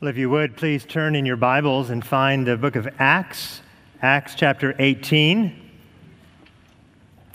[0.00, 3.62] Well, if you would, please turn in your Bibles and find the book of Acts,
[4.00, 5.52] Acts chapter 18.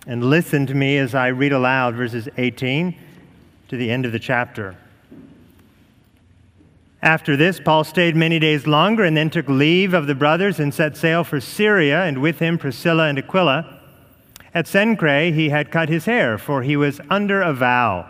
[0.07, 2.97] And listen to me as I read aloud verses 18
[3.67, 4.77] to the end of the chapter.
[7.01, 10.73] After this, Paul stayed many days longer and then took leave of the brothers and
[10.73, 13.81] set sail for Syria, and with him Priscilla and Aquila.
[14.53, 18.09] At Cenchreae, he had cut his hair, for he was under a vow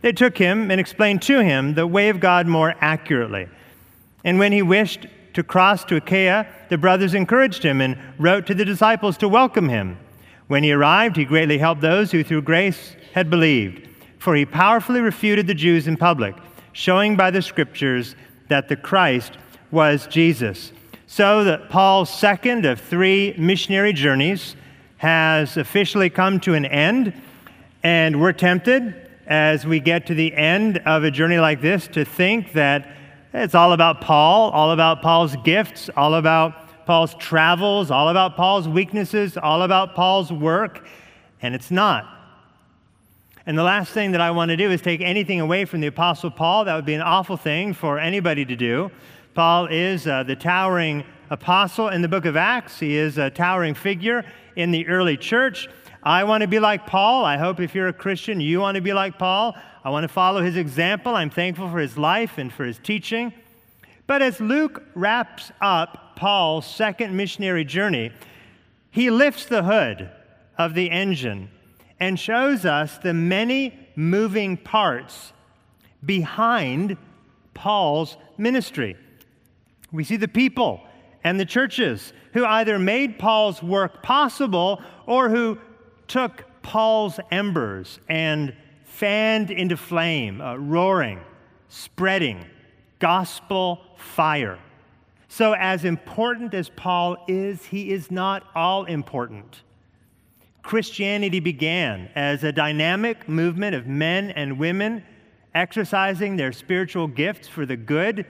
[0.00, 3.48] they took him and explained to him the way of God more accurately.
[4.24, 8.54] And when he wished to cross to Achaia, the brothers encouraged him and wrote to
[8.54, 9.98] the disciples to welcome him.
[10.46, 13.88] When he arrived, he greatly helped those who through grace had believed,
[14.18, 16.34] for he powerfully refuted the Jews in public,
[16.72, 18.16] showing by the scriptures
[18.48, 19.32] that the Christ
[19.70, 20.72] was Jesus.
[21.06, 24.56] So that Paul's second of three missionary journeys
[24.98, 27.12] has officially come to an end,
[27.82, 32.04] and we're tempted as we get to the end of a journey like this to
[32.04, 32.96] think that
[33.34, 38.66] it's all about Paul, all about Paul's gifts, all about Paul's travels, all about Paul's
[38.66, 40.88] weaknesses, all about Paul's work,
[41.42, 42.08] and it's not.
[43.44, 45.86] And the last thing that I want to do is take anything away from the
[45.88, 46.64] Apostle Paul.
[46.64, 48.90] That would be an awful thing for anybody to do.
[49.34, 53.74] Paul is uh, the towering apostle in the book of Acts, he is a towering
[53.74, 54.24] figure
[54.56, 55.68] in the early church.
[56.08, 57.26] I want to be like Paul.
[57.26, 59.54] I hope if you're a Christian, you want to be like Paul.
[59.84, 61.14] I want to follow his example.
[61.14, 63.30] I'm thankful for his life and for his teaching.
[64.06, 68.10] But as Luke wraps up Paul's second missionary journey,
[68.90, 70.08] he lifts the hood
[70.56, 71.50] of the engine
[72.00, 75.34] and shows us the many moving parts
[76.06, 76.96] behind
[77.52, 78.96] Paul's ministry.
[79.92, 80.80] We see the people
[81.22, 85.58] and the churches who either made Paul's work possible or who
[86.08, 88.54] took Paul's embers and
[88.84, 91.20] fanned into flame, uh, roaring,
[91.68, 92.44] spreading
[92.98, 94.58] gospel fire.
[95.28, 99.62] So, as important as Paul is, he is not all important.
[100.62, 105.04] Christianity began as a dynamic movement of men and women
[105.54, 108.26] exercising their spiritual gifts for the good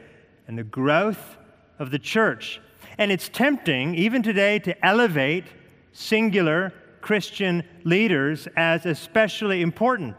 [0.46, 1.36] and the growth
[1.78, 2.60] of the church.
[2.96, 5.44] And it's tempting, even today, to elevate
[5.92, 6.72] singular
[7.08, 10.16] Christian leaders as especially important.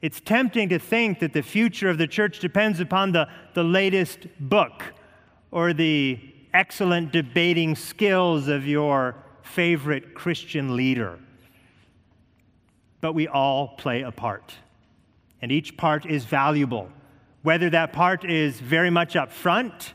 [0.00, 4.20] It's tempting to think that the future of the church depends upon the, the latest
[4.40, 4.84] book
[5.50, 6.18] or the
[6.54, 11.18] excellent debating skills of your favorite Christian leader.
[13.02, 14.54] But we all play a part,
[15.42, 16.88] and each part is valuable.
[17.42, 19.92] Whether that part is very much up front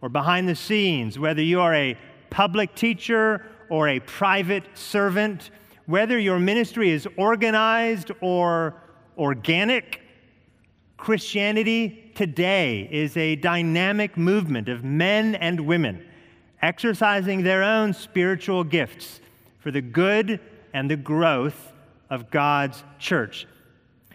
[0.00, 1.96] or behind the scenes, whether you are a
[2.30, 5.50] public teacher or a private servant,
[5.86, 8.74] whether your ministry is organized or
[9.18, 10.00] organic,
[10.96, 16.04] Christianity today is a dynamic movement of men and women
[16.62, 19.20] exercising their own spiritual gifts
[19.58, 20.40] for the good
[20.72, 21.72] and the growth
[22.10, 23.46] of God's church.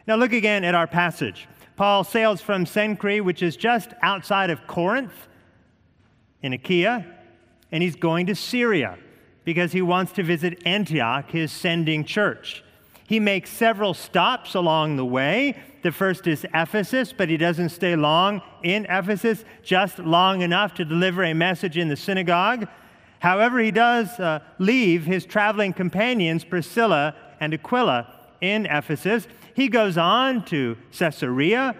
[0.07, 1.47] Now, look again at our passage.
[1.75, 5.27] Paul sails from Cenchreae, which is just outside of Corinth
[6.41, 7.05] in Achaia,
[7.71, 8.97] and he's going to Syria
[9.43, 12.63] because he wants to visit Antioch, his sending church.
[13.07, 15.61] He makes several stops along the way.
[15.83, 20.85] The first is Ephesus, but he doesn't stay long in Ephesus, just long enough to
[20.85, 22.67] deliver a message in the synagogue.
[23.19, 28.07] However, he does uh, leave his traveling companions, Priscilla and Aquila,
[28.39, 29.27] in Ephesus.
[29.53, 31.75] He goes on to Caesarea,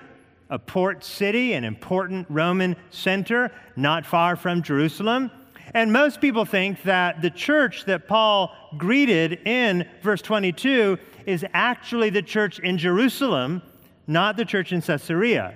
[0.50, 5.31] a port city, an important Roman center not far from Jerusalem.
[5.74, 12.10] And most people think that the church that Paul greeted in verse 22 is actually
[12.10, 13.62] the church in Jerusalem,
[14.06, 15.56] not the church in Caesarea.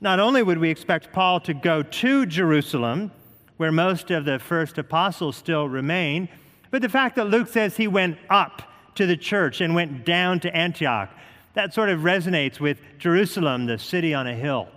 [0.00, 3.12] Not only would we expect Paul to go to Jerusalem,
[3.56, 6.28] where most of the first apostles still remain,
[6.70, 8.62] But the fact that Luke says he went up
[8.96, 11.10] to the church and went down to Antioch,
[11.54, 14.68] that sort of resonates with Jerusalem, the city on a hill.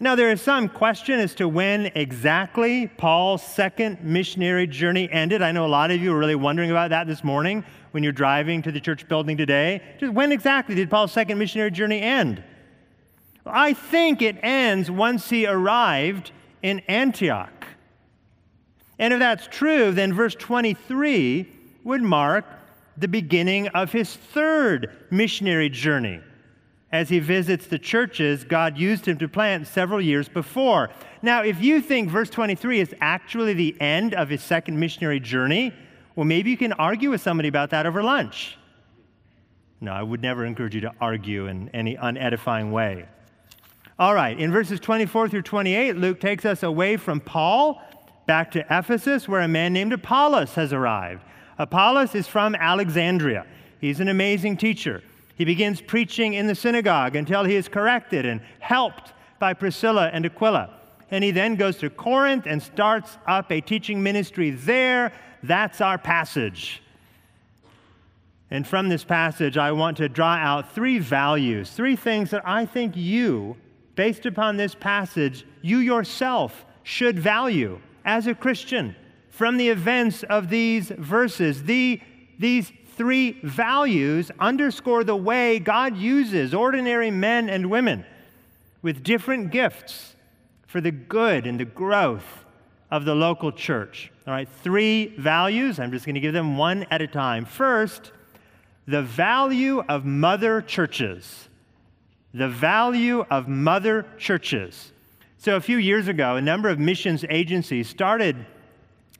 [0.00, 5.42] Now, there is some question as to when exactly Paul's second missionary journey ended.
[5.42, 8.12] I know a lot of you are really wondering about that this morning when you're
[8.12, 9.82] driving to the church building today.
[9.98, 12.44] Just when exactly did Paul's second missionary journey end?
[13.44, 16.30] I think it ends once he arrived
[16.62, 17.66] in Antioch.
[19.00, 21.48] And if that's true, then verse 23
[21.82, 22.44] would mark
[22.96, 26.20] the beginning of his third missionary journey.
[26.90, 30.90] As he visits the churches God used him to plant several years before.
[31.20, 35.74] Now, if you think verse 23 is actually the end of his second missionary journey,
[36.16, 38.56] well, maybe you can argue with somebody about that over lunch.
[39.80, 43.06] No, I would never encourage you to argue in any unedifying way.
[43.98, 47.82] All right, in verses 24 through 28, Luke takes us away from Paul
[48.26, 51.22] back to Ephesus, where a man named Apollos has arrived.
[51.58, 53.46] Apollos is from Alexandria.
[53.80, 55.02] He's an amazing teacher.
[55.38, 60.26] He begins preaching in the synagogue until he is corrected and helped by Priscilla and
[60.26, 60.74] Aquila.
[61.12, 65.12] And he then goes to Corinth and starts up a teaching ministry there.
[65.44, 66.82] That's our passage.
[68.50, 72.66] And from this passage, I want to draw out three values, three things that I
[72.66, 73.56] think you,
[73.94, 78.96] based upon this passage, you yourself should value as a Christian
[79.30, 81.62] from the events of these verses.
[81.62, 82.00] The,
[82.40, 88.04] these three values underscore the way God uses ordinary men and women
[88.82, 90.16] with different gifts
[90.66, 92.44] for the good and the growth
[92.90, 94.10] of the local church.
[94.26, 95.78] All right, three values.
[95.78, 97.44] I'm just going to give them one at a time.
[97.44, 98.12] First,
[98.86, 101.48] the value of mother churches.
[102.34, 104.92] The value of mother churches.
[105.38, 108.44] So, a few years ago, a number of missions agencies started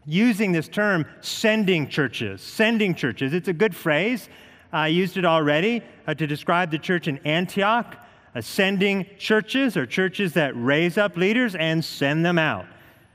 [0.08, 2.40] using this term sending churches.
[2.40, 3.34] Sending churches.
[3.34, 4.30] It's a good phrase.
[4.72, 7.94] I used it already uh, to describe the church in Antioch.
[8.34, 12.64] Uh, sending churches are churches that raise up leaders and send them out.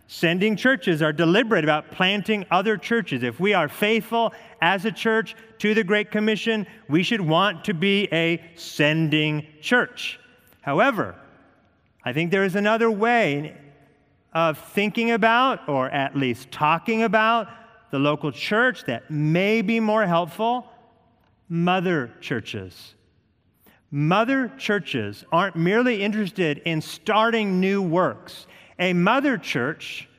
[0.05, 3.23] Sending churches are deliberate about planting other churches.
[3.23, 4.31] If we are faithful
[4.61, 10.19] as a church to the Great Commission, we should want to be a sending church.
[10.61, 11.15] However,
[12.05, 13.57] I think there is another way
[14.33, 17.47] of thinking about, or at least talking about,
[17.91, 20.67] the local church that may be more helpful
[21.47, 22.95] mother churches.
[23.91, 28.47] Mother churches aren't merely interested in starting new works.
[28.79, 30.09] A mother church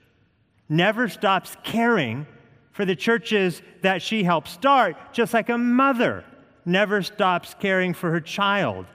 [0.69, 2.27] never stops caring
[2.71, 6.25] for the churches that she helps start, just like a mother
[6.65, 8.87] never stops caring for her child.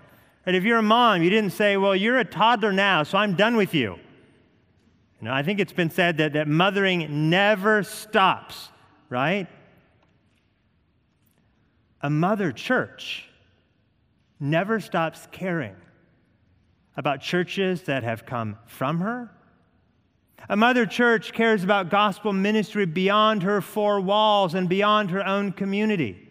[0.45, 3.35] And if you're a mom, you didn't say, Well, you're a toddler now, so I'm
[3.35, 3.99] done with you.
[5.21, 8.69] You know, I think it's been said that, that mothering never stops,
[9.09, 9.47] right?
[12.01, 13.27] A mother church
[14.39, 15.75] never stops caring
[16.95, 19.29] about churches that have come from her.
[20.47, 25.51] A mother church cares about gospel ministry beyond her four walls and beyond her own
[25.51, 26.28] community.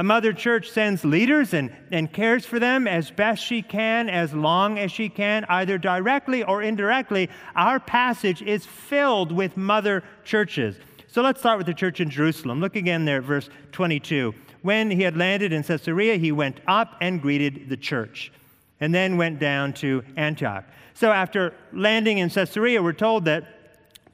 [0.00, 4.32] A mother church sends leaders and, and cares for them as best she can, as
[4.32, 7.28] long as she can, either directly or indirectly.
[7.54, 10.76] Our passage is filled with mother churches.
[11.08, 12.62] So let's start with the church in Jerusalem.
[12.62, 14.34] Look again there at verse 22.
[14.62, 18.32] When he had landed in Caesarea, he went up and greeted the church,
[18.80, 20.64] and then went down to Antioch.
[20.94, 23.44] So after landing in Caesarea, we're told that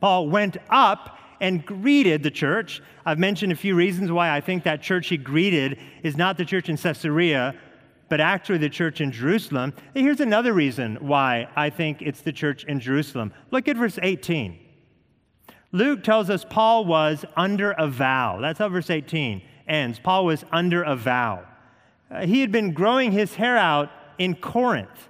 [0.00, 2.82] Paul went up and greeted the church.
[3.04, 6.44] I've mentioned a few reasons why I think that church he greeted is not the
[6.44, 7.54] church in Caesarea,
[8.08, 9.72] but actually the church in Jerusalem.
[9.94, 13.32] And here's another reason why I think it's the church in Jerusalem.
[13.50, 14.58] Look at verse 18.
[15.72, 18.38] Luke tells us Paul was under a vow.
[18.40, 19.98] That's how verse 18 ends.
[19.98, 21.44] Paul was under a vow.
[22.10, 25.08] Uh, he had been growing his hair out in Corinth.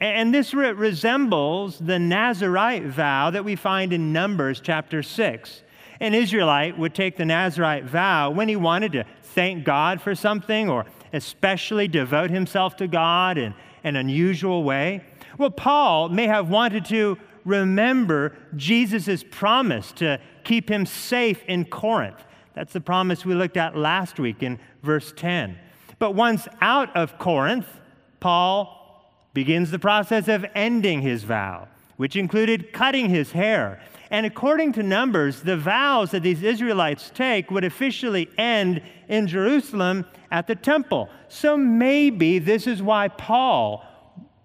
[0.00, 5.62] And this re- resembles the Nazarite vow that we find in Numbers chapter 6.
[6.00, 10.68] An Israelite would take the Nazarite vow when he wanted to thank God for something
[10.68, 15.02] or especially devote himself to God in an unusual way.
[15.36, 22.22] Well, Paul may have wanted to remember Jesus' promise to keep him safe in Corinth.
[22.54, 25.58] That's the promise we looked at last week in verse 10.
[25.98, 27.66] But once out of Corinth,
[28.20, 28.77] Paul
[29.34, 33.80] begins the process of ending his vow, which included cutting his hair.
[34.10, 40.06] And according to Numbers, the vows that these Israelites take would officially end in Jerusalem
[40.30, 41.10] at the temple.
[41.28, 43.84] So maybe this is why Paul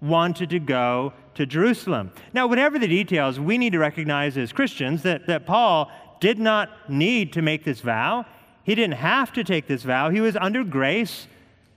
[0.01, 2.11] wanted to go to Jerusalem.
[2.33, 6.89] Now, whatever the details, we need to recognize as Christians that, that Paul did not
[6.89, 8.25] need to make this vow.
[8.63, 10.09] He didn't have to take this vow.
[10.09, 11.27] He was under grace,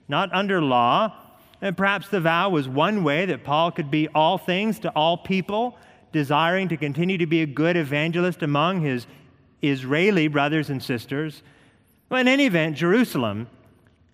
[0.07, 1.13] not under law.
[1.61, 5.17] And perhaps the vow was one way that Paul could be all things to all
[5.17, 5.77] people,
[6.11, 9.07] desiring to continue to be a good evangelist among his
[9.61, 11.41] Israeli brothers and sisters.
[12.09, 13.47] Well, in any event, Jerusalem,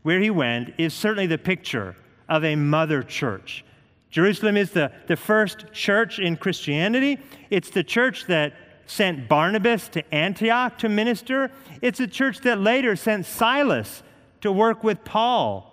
[0.03, 1.95] where he went, is certainly the picture
[2.29, 3.65] of a mother church.
[4.09, 7.19] Jerusalem is the, the first church in Christianity.
[7.49, 8.53] It's the church that
[8.85, 11.51] sent Barnabas to Antioch to minister.
[11.81, 14.03] It's a church that later sent Silas
[14.41, 15.72] to work with Paul.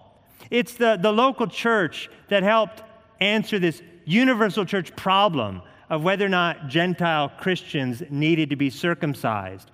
[0.51, 2.83] It's the, the local church that helped
[3.21, 9.71] answer this universal church problem of whether or not Gentile Christians needed to be circumcised.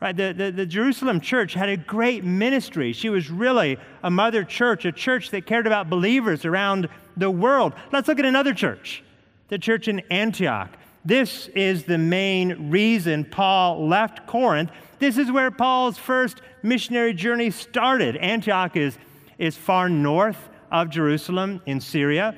[0.00, 0.16] Right?
[0.16, 2.92] The, the, the, Jerusalem church had a great ministry.
[2.92, 7.72] She was really a mother church, a church that cared about believers around the world.
[7.90, 9.02] Let's look at another church,
[9.48, 10.70] the church in Antioch.
[11.04, 14.70] This is the main reason Paul left Corinth.
[15.00, 18.16] This is where Paul's first missionary journey started.
[18.16, 18.96] Antioch is,
[19.38, 22.34] is far north of Jerusalem in Syria.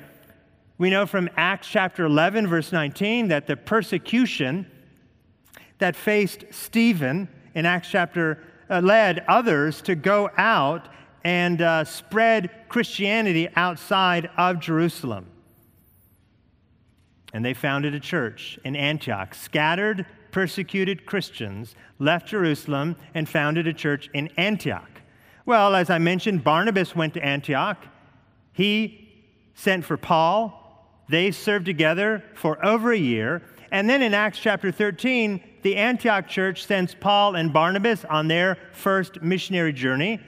[0.77, 4.65] We know from Acts chapter 11, verse 19, that the persecution
[5.79, 10.87] that faced Stephen in Acts chapter uh, led others to go out
[11.23, 15.27] and uh, spread Christianity outside of Jerusalem.
[17.33, 19.33] And they founded a church in Antioch.
[19.35, 24.90] Scattered, persecuted Christians left Jerusalem and founded a church in Antioch.
[25.51, 27.85] Well, as I mentioned, Barnabas went to Antioch.
[28.53, 29.09] He
[29.53, 31.03] sent for Paul.
[31.09, 33.41] They served together for over a year.
[33.69, 38.57] And then in Acts chapter 13, the Antioch church sends Paul and Barnabas on their
[38.71, 40.21] first missionary journey.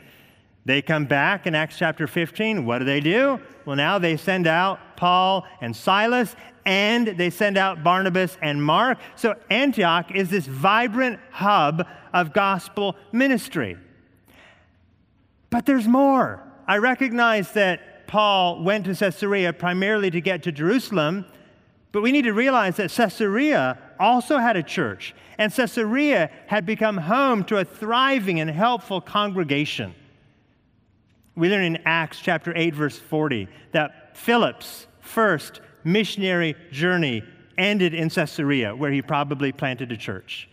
[0.66, 2.66] They come back in Acts chapter 15.
[2.66, 3.40] What do they do?
[3.64, 8.98] Well, now they send out Paul and Silas, and they send out Barnabas and Mark.
[9.16, 13.78] So Antioch is this vibrant hub of gospel ministry.
[15.54, 16.42] But there's more.
[16.68, 21.28] I recognize that Paul went to Caesarea primarily to get to Jerusalem,
[21.92, 26.98] but we need to realize that Caesarea also had a church, and Caesarea had become
[26.98, 29.94] home to a thriving and helpful congregation.
[31.36, 37.22] We learn in Acts chapter 8, verse 40, that Philip's first missionary journey
[37.60, 40.50] ended in Caesarea, where he probably planted a church.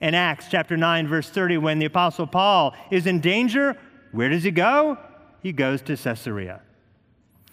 [0.00, 3.76] In Acts chapter 9, verse 30, when the Apostle Paul is in danger,
[4.12, 4.98] where does he go?
[5.42, 6.60] He goes to Caesarea.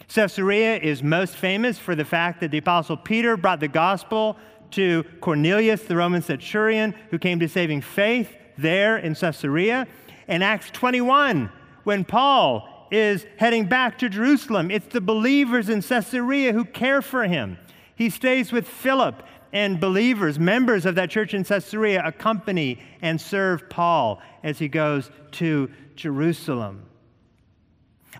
[0.08, 4.36] Caesarea is most famous for the fact that the Apostle Peter brought the gospel
[4.72, 9.86] to Cornelius, the Roman centurion, who came to saving faith there in Caesarea.
[10.28, 11.50] In Acts 21,
[11.84, 14.70] when Paul is heading back to Jerusalem.
[14.70, 17.58] It's the believers in Caesarea who care for him.
[17.94, 23.68] He stays with Philip, and believers, members of that church in Caesarea, accompany and serve
[23.68, 26.86] Paul as he goes to Jerusalem.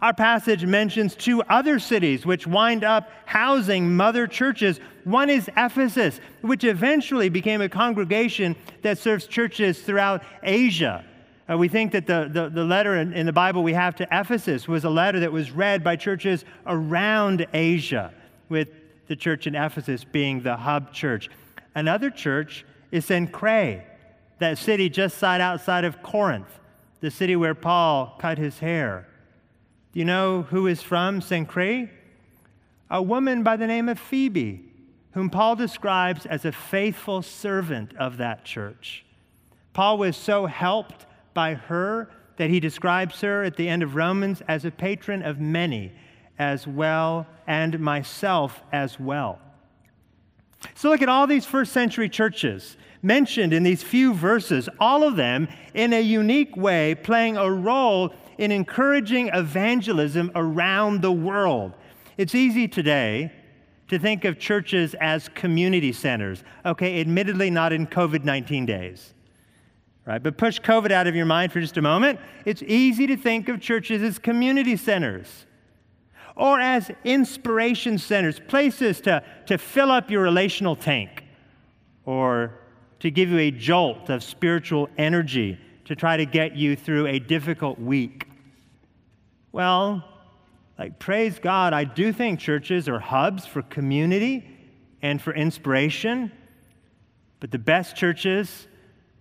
[0.02, 4.80] Our passage mentions two other cities which wind up housing mother churches.
[5.04, 11.04] One is Ephesus, which eventually became a congregation that serves churches throughout Asia.
[11.50, 14.06] Uh, we think that the, the, the letter in, in, the Bible we have to
[14.12, 18.12] Ephesus was a letter that was read by churches around Asia,
[18.49, 18.68] with
[19.08, 21.28] the church in Ephesus being the hub church.
[21.75, 23.82] Another church is Cenchreae,
[24.38, 26.59] that city just outside of Corinth,
[27.00, 29.07] the city where Paul cut his hair.
[29.92, 31.88] Do you know who is from Cenchreae?
[32.90, 34.64] A woman by the name of Phoebe,
[35.12, 39.04] whom Paul describes as a faithful servant of that church.
[39.73, 44.42] Paul was so helped by her that he describes her at the end of Romans
[44.49, 45.92] as a patron of many
[46.38, 49.38] as well, and myself as well.
[50.75, 55.16] So look at all these first century churches mentioned in these few verses, all of
[55.16, 61.73] them in a unique way playing a role in encouraging evangelism around the world.
[62.16, 63.33] It's easy today
[63.88, 66.45] to think of churches as community centers.
[66.64, 69.14] Okay, admittedly, not in COVID 19 days
[70.07, 70.23] right?
[70.23, 72.19] But push COVID out of your mind for just a moment.
[72.45, 75.47] It's easy to think of churches as community centers
[76.37, 81.25] or as inspiration centers, places to, to fill up your relational tank
[82.07, 82.59] or
[83.00, 87.19] to give you a jolt of spiritual energy to try to get you through a
[87.19, 88.26] difficult week.
[89.52, 90.04] Well,
[90.78, 94.47] like, praise God, I do think churches are hubs for community
[95.02, 96.30] and for inspiration.
[97.40, 98.69] But the best churches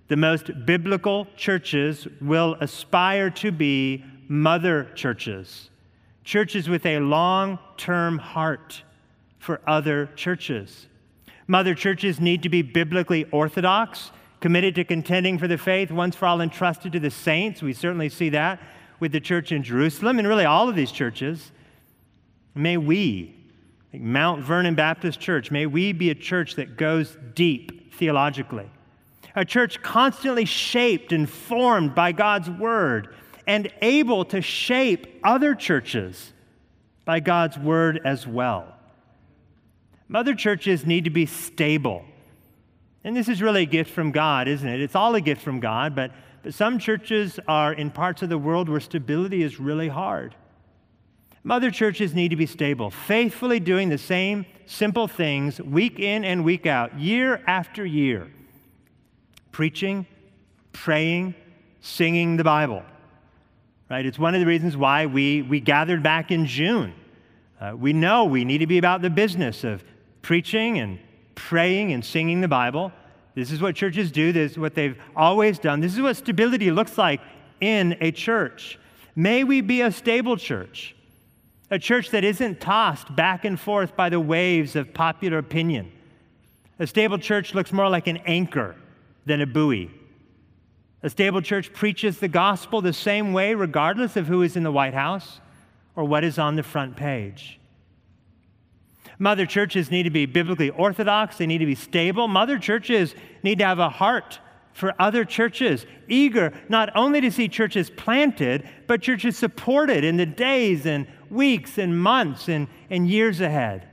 [0.09, 5.69] the most biblical churches will aspire to be mother churches,
[6.23, 8.83] churches with a long term heart
[9.37, 10.87] for other churches.
[11.49, 16.27] Mother churches need to be biblically orthodox committed to contending for the faith, once for
[16.27, 17.63] all entrusted to the saints.
[17.63, 18.61] We certainly see that
[18.99, 21.51] with the church in Jerusalem and really all of these churches.
[22.53, 23.35] May we,
[23.91, 28.69] like Mount Vernon Baptist Church, may we be a church that goes deep theologically,
[29.35, 33.15] a church constantly shaped and formed by God's word
[33.47, 36.31] and able to shape other churches
[37.05, 38.75] by God's word as well.
[40.09, 42.03] Mother churches need to be stable.
[43.03, 44.81] And this is really a gift from God, isn't it?
[44.81, 46.11] It's all a gift from God, but,
[46.43, 50.35] but some churches are in parts of the world where stability is really hard.
[51.43, 56.43] Mother churches need to be stable, faithfully doing the same simple things week in and
[56.43, 58.27] week out, year after year
[59.51, 60.05] preaching,
[60.71, 61.35] praying,
[61.81, 62.83] singing the Bible.
[63.89, 64.05] Right?
[64.05, 66.93] It's one of the reasons why we, we gathered back in June.
[67.59, 69.83] Uh, we know we need to be about the business of
[70.21, 70.99] preaching and
[71.35, 72.91] praying and singing the Bible.
[73.35, 75.79] This is what churches do, this is what they've always done.
[75.79, 77.21] This is what stability looks like
[77.61, 78.77] in a church.
[79.15, 80.95] May we be a stable church,
[81.71, 85.91] a church that isn't tossed back and forth by the waves of popular opinion.
[86.79, 88.75] A stable church looks more like an anchor
[89.25, 89.91] than a buoy.
[91.03, 94.71] A stable church preaches the gospel the same way, regardless of who is in the
[94.71, 95.39] White House
[95.95, 97.59] or what is on the front page.
[99.19, 102.29] Mother churches need to be biblically orthodox, they need to be stable.
[102.29, 104.39] Mother churches need to have a heart
[104.71, 110.25] for other churches, eager not only to see churches planted, but churches supported in the
[110.25, 113.89] days and weeks and months and, and years ahead.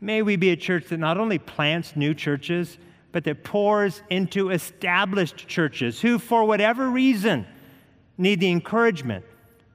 [0.00, 2.78] May we be a church that not only plants new churches,
[3.12, 7.46] but that pours into established churches who, for whatever reason,
[8.18, 9.24] need the encouragement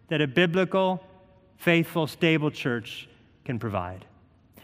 [0.10, 1.02] that a biblical,
[1.58, 3.08] faithful, stable church
[3.46, 4.06] can provide.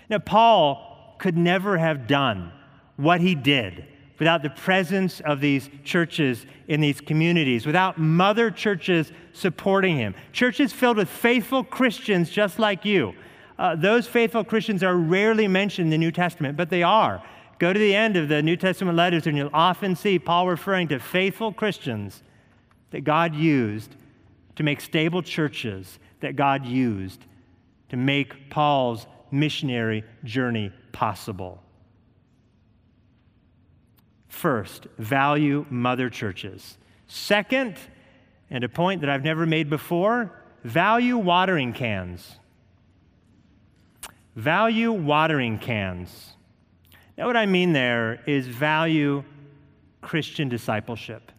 [0.10, 2.52] Now, Paul could never have done
[2.96, 3.86] what he did
[4.20, 10.16] without the presence of these churches in these communities, without mother churches supporting him.
[10.32, 13.14] Churches filled with faithful Christians just like you.
[13.60, 17.24] Uh, those faithful Christians are rarely mentioned in the New Testament, but they are.
[17.60, 20.88] Go to the end of the New Testament letters, and you'll often see Paul referring
[20.90, 22.22] to faithful Christians
[22.92, 23.96] that God used
[24.56, 27.22] to make stable churches, that God used
[27.90, 31.64] to make Paul's missionary journey possible.
[34.28, 36.78] First, value mother churches.
[37.08, 37.78] Second,
[38.50, 40.32] and a point that I've never made before,
[40.64, 42.38] value watering cans.
[44.36, 46.34] Value watering cans.
[47.18, 49.24] Now, what I mean there is value
[50.02, 51.32] Christian discipleship.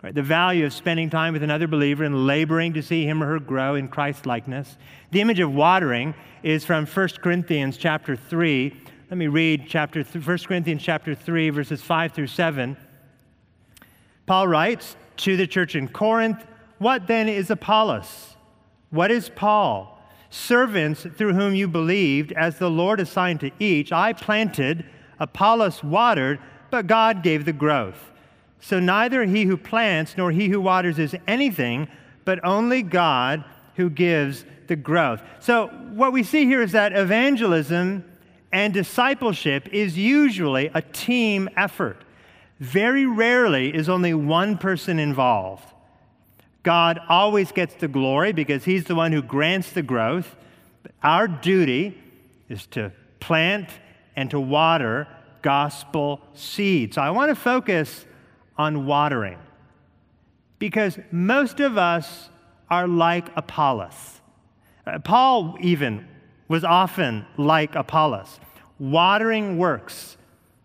[0.00, 3.26] Right, the value of spending time with another believer and laboring to see him or
[3.26, 4.78] her grow in Christ likeness.
[5.10, 8.72] The image of watering is from 1 Corinthians chapter 3.
[9.10, 12.76] Let me read chapter th- 1 Corinthians chapter 3 verses 5 through 7.
[14.24, 16.46] Paul writes to the church in Corinth,
[16.78, 18.36] "What then is Apollos?
[18.90, 20.00] What is Paul?
[20.30, 23.90] Servants through whom you believed, as the Lord assigned to each.
[23.90, 24.84] I planted,
[25.18, 26.38] Apollos watered,
[26.70, 28.12] but God gave the growth."
[28.60, 31.88] So neither he who plants nor he who waters is anything,
[32.24, 33.44] but only God
[33.76, 35.22] who gives the growth.
[35.40, 38.04] So what we see here is that evangelism
[38.52, 42.02] and discipleship is usually a team effort.
[42.60, 45.64] Very rarely is only one person involved.
[46.62, 50.36] God always gets the glory because he's the one who grants the growth.
[50.82, 51.96] But Our duty
[52.48, 53.68] is to plant
[54.16, 55.06] and to water
[55.42, 56.94] gospel seed.
[56.94, 58.04] So I want to focus
[58.58, 59.38] on watering.
[60.58, 62.30] Because most of us
[62.68, 64.20] are like Apollos.
[64.86, 66.06] Uh, Paul, even,
[66.48, 68.40] was often like Apollos,
[68.78, 70.16] watering works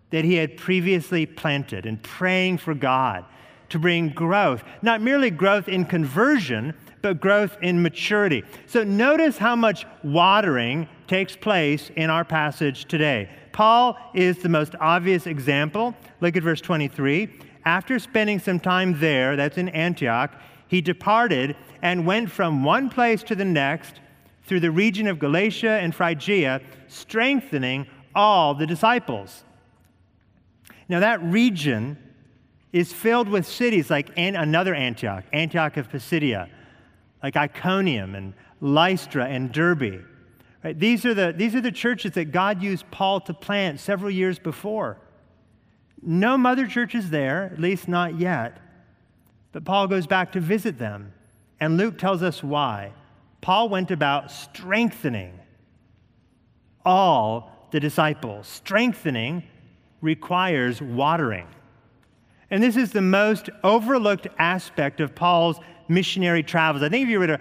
[0.09, 3.25] that he had previously planted and praying for God
[3.69, 8.43] to bring growth, not merely growth in conversion, but growth in maturity.
[8.67, 13.29] So notice how much watering takes place in our passage today.
[13.51, 15.95] Paul is the most obvious example.
[16.21, 17.29] Look at verse 23
[17.65, 20.31] after spending some time there, that's in Antioch,
[20.67, 23.99] he departed and went from one place to the next
[24.45, 29.43] through the region of Galatia and Phrygia, strengthening all the disciples.
[30.89, 31.97] Now, that region
[32.71, 36.49] is filled with cities like another Antioch, Antioch of Pisidia,
[37.21, 40.03] like Iconium and Lystra and Derbe.
[40.63, 40.77] Right?
[40.77, 44.39] These, are the, these are the churches that God used Paul to plant several years
[44.39, 44.97] before.
[46.05, 48.59] No mother church is there, at least not yet.
[49.53, 51.13] But Paul goes back to visit them,
[51.59, 52.91] and Luke tells us why.
[53.41, 55.39] Paul went about strengthening
[56.85, 59.43] all the disciples, strengthening
[60.01, 61.47] requires watering.
[62.51, 66.83] And this is the most overlooked aspect of Paul's missionary travels.
[66.83, 67.39] I think if you were to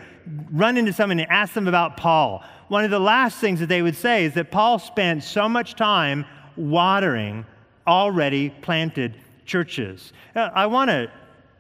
[0.51, 3.83] run into someone and ask them about Paul, one of the last things that they
[3.83, 6.25] would say is that Paul spent so much time
[6.57, 7.45] watering
[7.87, 10.13] already planted churches.
[10.35, 11.11] Uh, I want to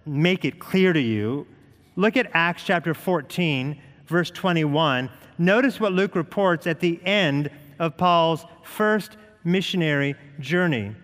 [0.06, 1.46] make it clear to you.
[1.96, 5.10] Look at Acts chapter 14, verse 21.
[5.38, 10.94] Notice what Luke reports at the end of Paul's first missionary journey.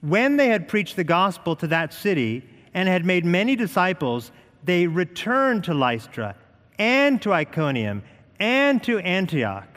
[0.00, 2.44] When they had preached the gospel to that city
[2.74, 6.34] and had made many disciples, they returned to Lystra
[6.78, 8.02] and to Iconium
[8.40, 9.68] and to Antioch,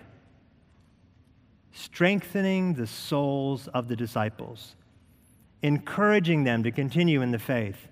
[1.77, 4.75] strengthening the souls of the disciples,
[5.61, 7.87] encouraging them to continue in the faith,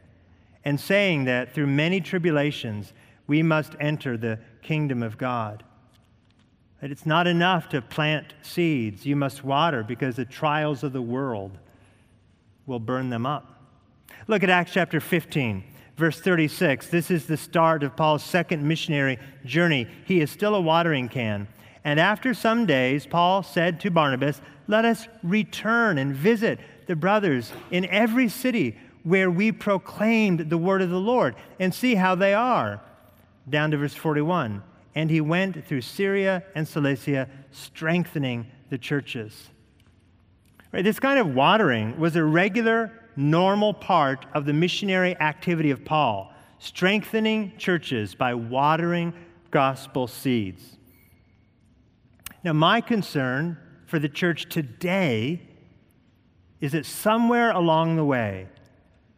[0.63, 2.93] and saying that through many tribulations
[3.27, 5.63] we must enter the kingdom of God.
[6.81, 11.01] That it's not enough to plant seeds, you must water because the trials of the
[11.01, 11.57] world
[12.65, 13.61] will burn them up.
[14.27, 15.63] Look at Acts chapter 15,
[15.95, 16.87] verse 36.
[16.87, 19.87] This is the start of Paul's second missionary journey.
[20.05, 21.47] He is still a watering can.
[21.85, 27.51] And after some days, Paul said to Barnabas, Let us return and visit the brothers
[27.69, 32.33] in every city where we proclaimed the word of the Lord and see how they
[32.33, 32.81] are.
[33.47, 34.63] Down to verse 41.
[34.95, 39.49] And he went through Syria and Cilicia, strengthening the churches.
[40.71, 45.85] Right, this kind of watering was a regular, normal part of the missionary activity of
[45.85, 49.13] Paul, strengthening churches by watering
[49.51, 50.77] gospel seeds.
[52.45, 55.41] Now, my concern for the church today
[56.62, 58.47] is that somewhere along the way,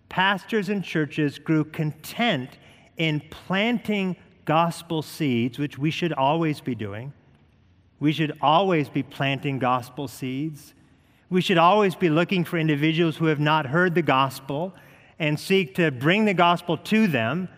[0.07, 2.51] pastors and churches grew content
[2.95, 7.11] in planting gospel seeds, which we should always be doing.
[7.99, 10.73] We should always be planting gospel seeds.
[11.29, 14.73] We should always be looking for individuals who have not heard the gospel
[15.19, 17.49] and seek to bring the gospel to them.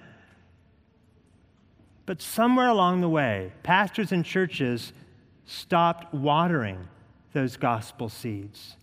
[2.08, 4.94] But somewhere along the way, pastors and churches
[5.50, 6.88] stopped watering
[7.34, 8.76] those gospel seeds.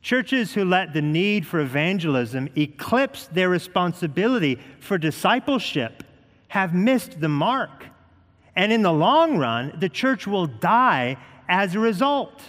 [0.00, 6.04] Churches who let the need for evangelism eclipse their responsibility for discipleship
[6.48, 7.86] have missed the mark.
[8.54, 11.16] And in the long run, the church will die
[11.48, 12.40] as a result.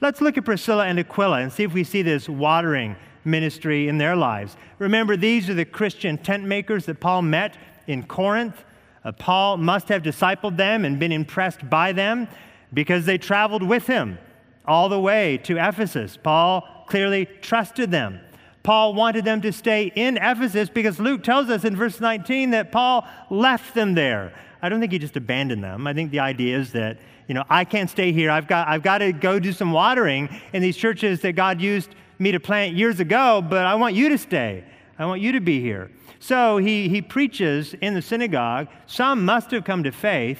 [0.00, 3.98] Let's look at Priscilla and Aquila and see if we see this watering ministry in
[3.98, 4.56] their lives.
[4.78, 8.64] Remember, these are the Christian tent makers that Paul met in Corinth.
[9.04, 12.28] Uh, Paul must have discipled them and been impressed by them
[12.72, 14.18] because they traveled with him
[14.64, 16.16] all the way to Ephesus.
[16.22, 18.20] Paul clearly trusted them.
[18.62, 22.70] Paul wanted them to stay in Ephesus because Luke tells us in verse 19 that
[22.70, 24.32] Paul left them there.
[24.62, 25.86] I don't think he just abandoned them.
[25.88, 28.30] I think the idea is that you know, I can't stay here.
[28.30, 31.94] I've got, I've got to go do some watering in these churches that God used
[32.18, 34.64] me to plant years ago, but I want you to stay.
[34.98, 35.90] I want you to be here.
[36.22, 38.68] So he, he preaches in the synagogue.
[38.86, 40.38] Some must have come to faith.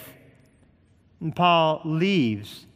[1.21, 2.67] And Paul leaves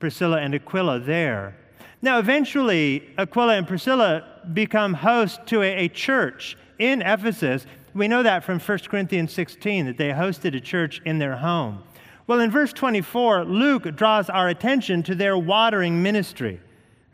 [0.00, 1.56] Priscilla and Aquila there.
[2.02, 7.64] Now, eventually, Aquila and Priscilla become hosts to a, a church in Ephesus.
[7.94, 11.84] We know that from 1 Corinthians 16, that they hosted a church in their home.
[12.26, 16.60] Well, in verse 24, Luke draws our attention to their watering ministry.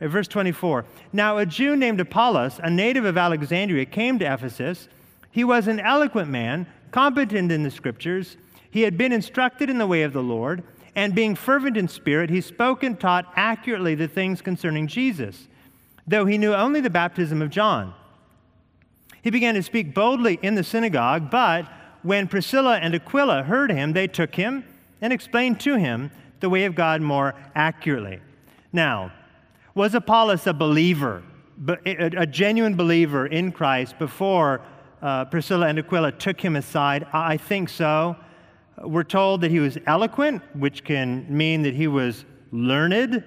[0.00, 4.88] Uh, verse 24, now a Jew named Apollos, a native of Alexandria, came to Ephesus.
[5.32, 8.36] He was an eloquent man, competent in the scriptures.
[8.70, 10.62] He had been instructed in the way of the Lord,
[10.94, 15.48] and being fervent in spirit, he spoke and taught accurately the things concerning Jesus,
[16.06, 17.94] though he knew only the baptism of John.
[19.22, 21.66] He began to speak boldly in the synagogue, but
[22.02, 24.64] when Priscilla and Aquila heard him, they took him
[25.00, 28.20] and explained to him the way of God more accurately.
[28.72, 29.12] Now,
[29.74, 31.22] was Apollos a believer,
[31.86, 34.60] a genuine believer in Christ before
[35.02, 37.06] uh, Priscilla and Aquila took him aside?
[37.12, 38.16] I think so.
[38.82, 43.22] We're told that he was eloquent, which can mean that he was learned.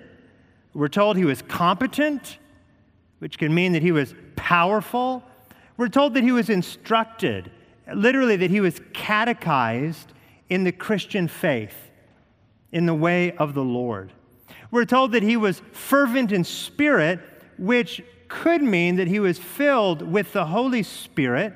[0.73, 2.39] We're told he was competent,
[3.19, 5.23] which can mean that he was powerful.
[5.77, 7.51] We're told that he was instructed,
[7.93, 10.13] literally, that he was catechized
[10.49, 11.75] in the Christian faith,
[12.71, 14.11] in the way of the Lord.
[14.71, 17.19] We're told that he was fervent in spirit,
[17.57, 21.53] which could mean that he was filled with the Holy Spirit.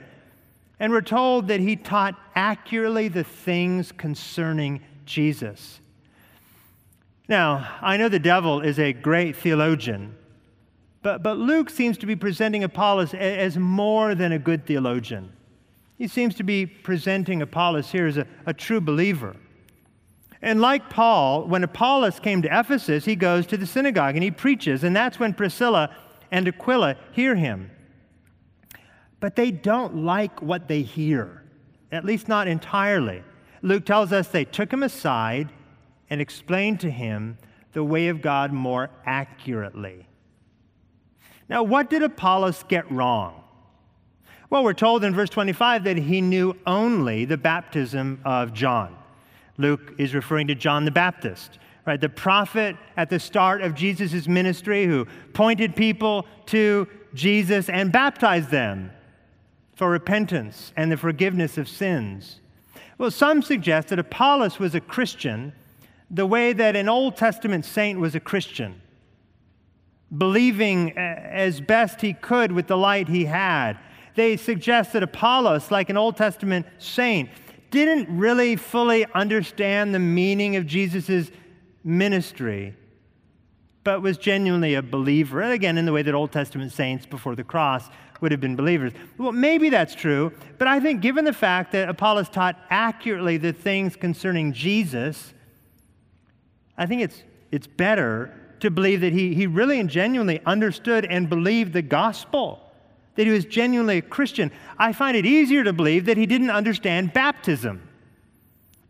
[0.80, 5.80] And we're told that he taught accurately the things concerning Jesus.
[7.28, 10.16] Now, I know the devil is a great theologian,
[11.02, 15.32] but, but Luke seems to be presenting Apollos as more than a good theologian.
[15.98, 19.36] He seems to be presenting Apollos here as a, a true believer.
[20.42, 24.32] And like Paul, when Apollos came to Ephesus, he goes to the synagogue and he
[24.32, 25.94] preaches, and that's when Priscilla
[26.32, 27.70] and Aquila hear him.
[29.20, 31.44] But they don't like what they hear,
[31.92, 33.24] at least not entirely.
[33.62, 35.50] Luke tells us they took him aside
[36.10, 37.38] and explained to him
[37.74, 40.08] the way of God more accurately.
[41.50, 43.44] Now, what did Apollos get wrong?
[44.50, 48.96] Well, we're told in verse 25 that he knew only the baptism of John.
[49.58, 52.00] Luke is referring to John the Baptist, right?
[52.00, 58.50] The prophet at the start of Jesus' ministry who pointed people to Jesus and baptized
[58.50, 58.92] them
[59.80, 62.42] for repentance and the forgiveness of sins.
[62.98, 65.54] Well, some suggest that Apollos was a Christian
[66.12, 68.82] the way that an Old Testament saint was a Christian,
[70.18, 73.80] believing uh, as best he could with the light he had.
[74.16, 77.30] They suggest that Apollos, like an Old Testament saint,
[77.72, 81.32] didn't really fully understand the meaning of Jesus'
[81.86, 82.76] ministry,
[83.86, 85.40] but was genuinely a believer.
[85.42, 87.90] And again, in the way that Old Testament saints before the cross
[88.22, 88.94] would have been believers.
[89.18, 93.54] Well, maybe that's true, but I think given the fact that Apollos taught accurately the
[93.54, 95.34] things concerning Jesus,
[96.78, 101.30] I think it's, it's better to believe that he, he really and genuinely understood and
[101.30, 102.62] believed the gospel,
[103.16, 104.52] that he was genuinely a Christian.
[104.78, 107.88] I find it easier to believe that he didn't understand baptism.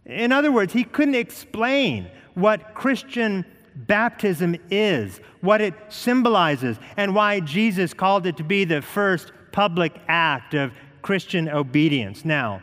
[0.05, 3.45] In other words, he couldn't explain what Christian
[3.87, 9.93] baptism is, what it symbolizes, and why Jesus called it to be the first public
[10.07, 12.25] act of Christian obedience.
[12.25, 12.61] Now,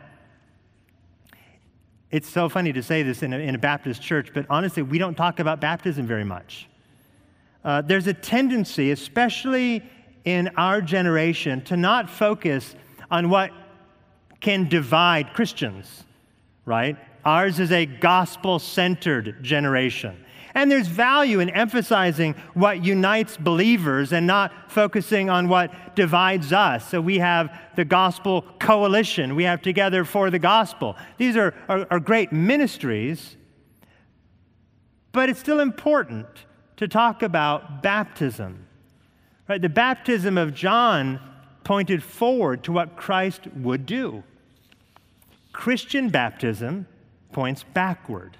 [2.11, 4.97] it's so funny to say this in a, in a Baptist church, but honestly, we
[4.97, 6.67] don't talk about baptism very much.
[7.65, 9.83] Uh, there's a tendency, especially
[10.23, 12.75] in our generation, to not focus
[13.11, 13.51] on what
[14.39, 16.03] can divide Christians,
[16.65, 16.95] right?
[17.25, 20.23] Ours is a gospel centered generation.
[20.57, 26.89] And there's value in emphasizing what unites believers and not focusing on what divides us.
[26.89, 30.97] So we have the gospel coalition, we have Together for the Gospel.
[31.17, 33.37] These are, are, are great ministries,
[35.11, 36.25] but it's still important
[36.77, 38.65] to talk about baptism.
[39.47, 39.61] Right?
[39.61, 41.19] The baptism of John
[41.65, 44.23] pointed forward to what Christ would do.
[45.53, 46.87] Christian baptism
[47.31, 48.37] points backward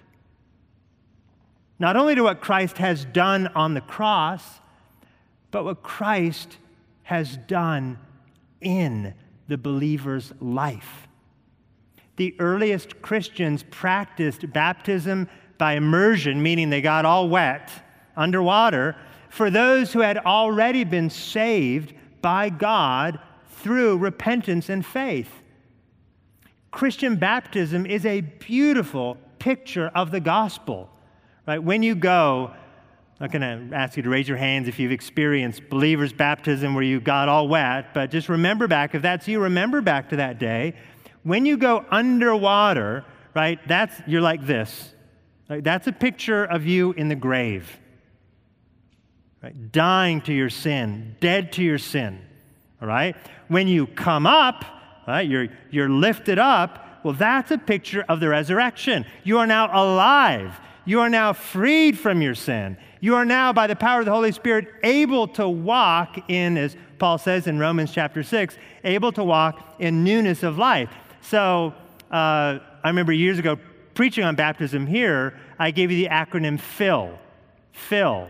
[1.79, 4.59] not only to what Christ has done on the cross,
[5.51, 6.57] but what Christ
[7.03, 7.99] has done
[8.61, 9.13] in
[9.47, 11.07] the believer's life.
[12.17, 17.71] The earliest Christians practiced baptism by immersion, meaning they got all wet
[18.15, 18.95] underwater,
[19.29, 25.29] for those who had already been saved by God through repentance and faith.
[26.71, 30.89] Christian baptism is a beautiful picture of the gospel.
[31.47, 31.63] Right?
[31.63, 32.51] When you go,
[33.19, 36.75] I'm not going to ask you to raise your hands if you've experienced believer's baptism
[36.75, 40.17] where you got all wet, but just remember back, if that's you, remember back to
[40.17, 40.73] that day.
[41.23, 44.93] When you go underwater, right, that's, you're like this.
[45.49, 45.63] Right?
[45.63, 47.79] That's a picture of you in the grave.
[49.41, 49.71] Right?
[49.71, 52.19] Dying to your sin, dead to your sin.
[52.81, 53.15] All right?
[53.47, 54.65] When you come up,
[55.07, 59.05] right, you're, you're lifted up, well, that's a picture of the resurrection.
[59.23, 60.59] You are now alive.
[60.87, 62.77] You are now freed from your sin.
[63.01, 66.77] You are now, by the power of the Holy Spirit, able to walk in, as
[66.97, 70.89] Paul says in Romans chapter 6, able to walk in newness of life.
[71.19, 71.73] So
[72.09, 73.59] uh, I remember years ago
[73.95, 77.19] preaching on baptism here, I gave you the acronym FILL.
[77.73, 78.29] FILL,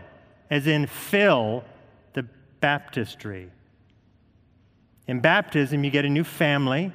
[0.50, 1.62] as in fill
[2.14, 2.26] the
[2.58, 3.52] baptistry.
[5.06, 6.92] In baptism, you get a new family,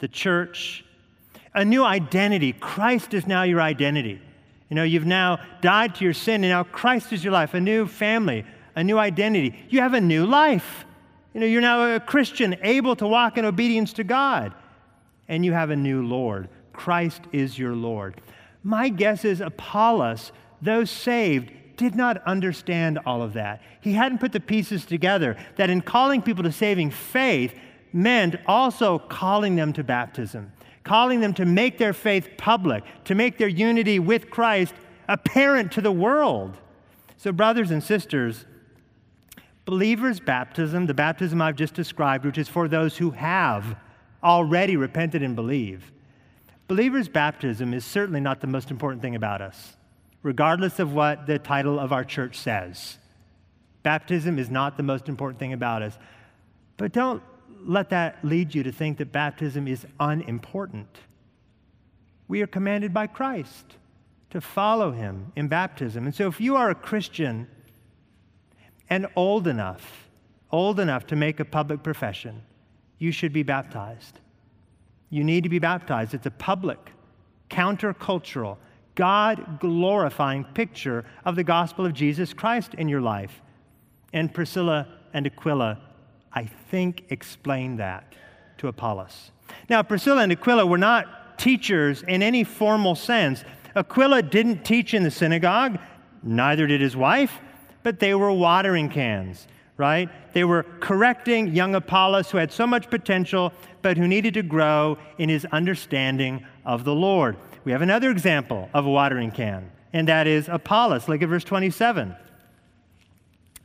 [0.00, 0.84] the church,
[1.54, 2.52] a new identity.
[2.52, 4.20] Christ is now your identity.
[4.70, 7.60] You know, you've now died to your sin, and now Christ is your life, a
[7.60, 8.44] new family,
[8.76, 9.56] a new identity.
[9.68, 10.86] You have a new life.
[11.34, 14.54] You know, you're now a Christian, able to walk in obedience to God.
[15.28, 16.48] And you have a new Lord.
[16.72, 18.20] Christ is your Lord.
[18.62, 20.30] My guess is Apollos,
[20.62, 23.62] though saved, did not understand all of that.
[23.80, 27.54] He hadn't put the pieces together that in calling people to saving faith
[27.92, 30.52] meant also calling them to baptism
[30.84, 34.74] calling them to make their faith public, to make their unity with Christ
[35.08, 36.56] apparent to the world.
[37.16, 38.46] So, brothers and sisters,
[39.64, 43.76] believers' baptism, the baptism I've just described, which is for those who have
[44.22, 45.92] already repented and believe,
[46.68, 49.76] believers' baptism is certainly not the most important thing about us,
[50.22, 52.98] regardless of what the title of our church says.
[53.82, 55.98] Baptism is not the most important thing about us.
[56.76, 57.22] But don't
[57.64, 60.98] let that lead you to think that baptism is unimportant.
[62.28, 63.76] We are commanded by Christ
[64.30, 66.04] to follow him in baptism.
[66.06, 67.48] And so if you are a Christian
[68.88, 70.08] and old enough,
[70.52, 72.42] old enough to make a public profession,
[72.98, 74.20] you should be baptized.
[75.10, 76.14] You need to be baptized.
[76.14, 76.92] It's a public,
[77.48, 78.56] countercultural,
[78.94, 83.40] God glorifying picture of the gospel of Jesus Christ in your life.
[84.12, 85.80] And Priscilla and Aquila,
[86.32, 88.14] I think, explained that
[88.58, 89.30] to Apollos.
[89.68, 93.44] Now, Priscilla and Aquila were not teachers in any formal sense.
[93.74, 95.78] Aquila didn't teach in the synagogue,
[96.22, 97.40] neither did his wife,
[97.82, 100.08] but they were watering cans, right?
[100.34, 104.98] They were correcting young Apollos who had so much potential, but who needed to grow
[105.18, 107.36] in his understanding of the Lord.
[107.64, 111.08] We have another example of a watering can, and that is Apollos.
[111.08, 112.14] Look at verse 27.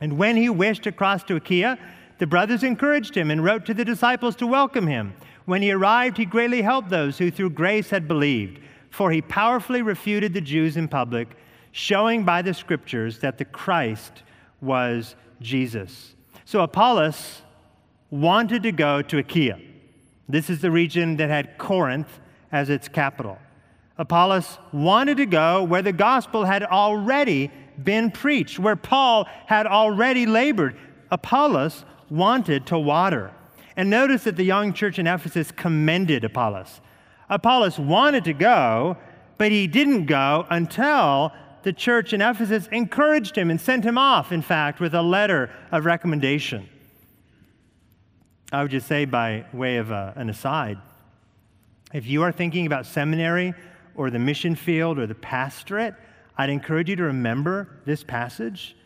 [0.00, 1.78] And when he wished to cross to Achaia,
[2.18, 5.14] the brothers encouraged him and wrote to the disciples to welcome him.
[5.44, 9.82] When he arrived, he greatly helped those who through grace had believed, for he powerfully
[9.82, 11.36] refuted the Jews in public,
[11.72, 14.22] showing by the scriptures that the Christ
[14.60, 16.14] was Jesus.
[16.44, 17.42] So Apollos
[18.10, 19.58] wanted to go to Achaia.
[20.28, 22.08] This is the region that had Corinth
[22.50, 23.38] as its capital.
[23.98, 27.50] Apollos wanted to go where the gospel had already
[27.82, 30.76] been preached, where Paul had already labored.
[31.10, 33.32] Apollos wanted to water.
[33.76, 36.80] And notice that the young church in Ephesus commended Apollos.
[37.28, 38.96] Apollos wanted to go,
[39.38, 44.30] but he didn't go until the church in Ephesus encouraged him and sent him off,
[44.30, 46.68] in fact, with a letter of recommendation.
[48.52, 50.78] I would just say, by way of a, uh, an aside,
[51.92, 53.52] if you are thinking about seminary
[53.96, 55.94] or the mission field or the pastorate,
[56.38, 58.76] I'd encourage you to remember this passage.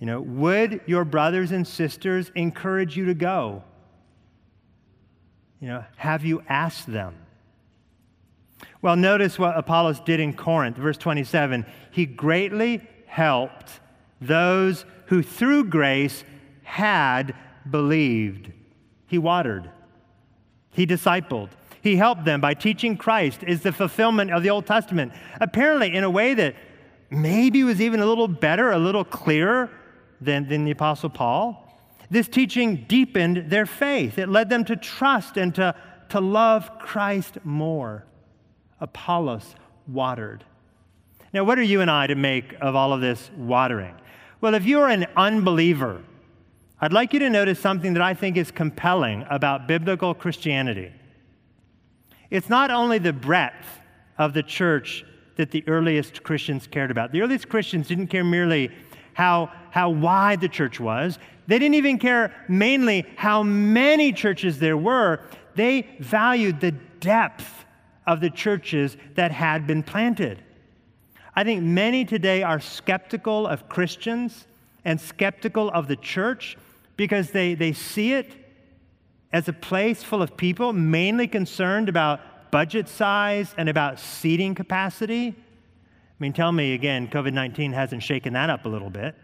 [0.00, 3.64] You know, would your brothers and sisters encourage you to go?
[5.60, 7.16] You know, have you asked them?
[8.80, 11.66] Well, notice what Apollos did in Corinth, verse 27.
[11.90, 13.80] He greatly helped
[14.20, 16.22] those who through grace
[16.62, 17.34] had
[17.68, 18.52] believed.
[19.06, 19.70] He watered,
[20.70, 21.48] he discipled,
[21.82, 26.04] he helped them by teaching Christ is the fulfillment of the Old Testament, apparently in
[26.04, 26.54] a way that
[27.10, 29.70] maybe was even a little better, a little clearer
[30.20, 31.64] than, than the Apostle Paul.
[32.10, 34.18] This teaching deepened their faith.
[34.18, 35.74] It led them to trust and to,
[36.10, 38.04] to love Christ more.
[38.80, 39.54] Apollos
[39.86, 40.44] watered.
[41.32, 43.94] Now, what are you and I to make of all of this watering?
[44.40, 46.02] Well, if you're an unbeliever,
[46.80, 50.92] I'd like you to notice something that I think is compelling about biblical Christianity.
[52.30, 53.80] It's not only the breadth
[54.16, 55.04] of the church
[55.36, 57.12] that the earliest Christians cared about.
[57.12, 58.70] The earliest Christians didn't care merely
[59.14, 64.76] how, how wide the church was, they didn't even care mainly how many churches there
[64.76, 65.20] were.
[65.54, 67.64] They valued the depth
[68.06, 70.42] of the churches that had been planted.
[71.34, 74.46] I think many today are skeptical of Christians
[74.84, 76.56] and skeptical of the church
[76.96, 78.34] because they, they see it
[79.32, 85.28] as a place full of people mainly concerned about budget size and about seating capacity.
[85.28, 89.14] I mean, tell me again, COVID 19 hasn't shaken that up a little bit.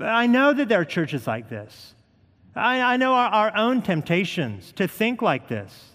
[0.00, 1.94] I know that there are churches like this.
[2.54, 5.92] I, I know our, our own temptations to think like this.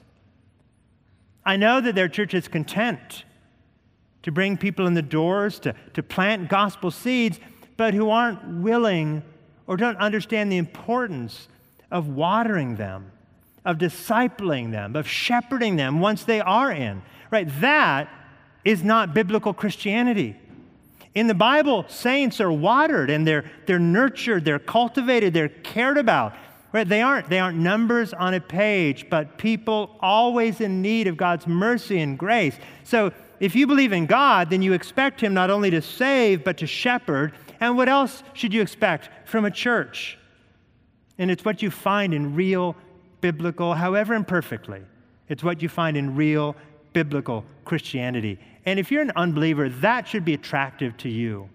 [1.46, 3.26] I know that there are churches content
[4.24, 7.40] to bring people in the doors, to, to plant gospel seeds,
[7.76, 9.24] but who aren't willing
[9.68, 11.48] or don't understand the importance
[11.92, 13.12] of watering them
[13.66, 17.02] of discipling them, of shepherding them once they are in.
[17.32, 17.48] Right?
[17.62, 18.10] That
[18.66, 20.36] is not biblical Christianity.
[21.16, 26.34] In the Bible, saints are watered and they're, they're nurtured, they're cultivated, they're cared about.
[26.72, 26.90] Right?
[26.90, 31.46] They aren't, they aren't numbers on a page, but people always in need of God's
[31.46, 32.56] mercy and grace.
[32.84, 36.58] So if you believe in God, then you expect Him not only to save, but
[36.58, 37.34] to shepherd.
[37.60, 40.18] And what else should you expect from a church?
[41.20, 42.76] And it's what you find in real
[43.22, 44.82] biblical, however imperfectly.
[45.30, 46.56] It's what you find in real
[46.94, 48.40] biblical Christianity.
[48.66, 51.50] And if you're an unbeliever, that should be attractive to you,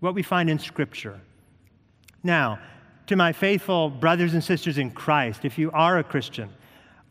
[0.00, 1.20] what we find in Scripture.
[2.22, 2.58] Now,
[3.06, 6.50] to my faithful brothers and sisters in Christ, if you are a Christian,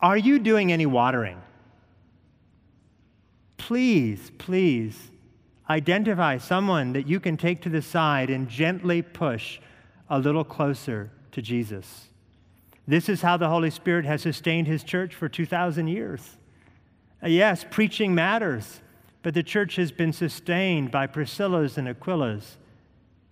[0.00, 1.40] are you doing any watering?
[3.56, 5.10] Please, please
[5.70, 9.60] identify someone that you can take to the side and gently push
[10.10, 12.08] a little closer to Jesus.
[12.86, 16.36] This is how the Holy Spirit has sustained his church for 2,000 years.
[17.24, 18.81] Yes, preaching matters,
[19.22, 22.58] but the church has been sustained by Priscilla's and Aquila's,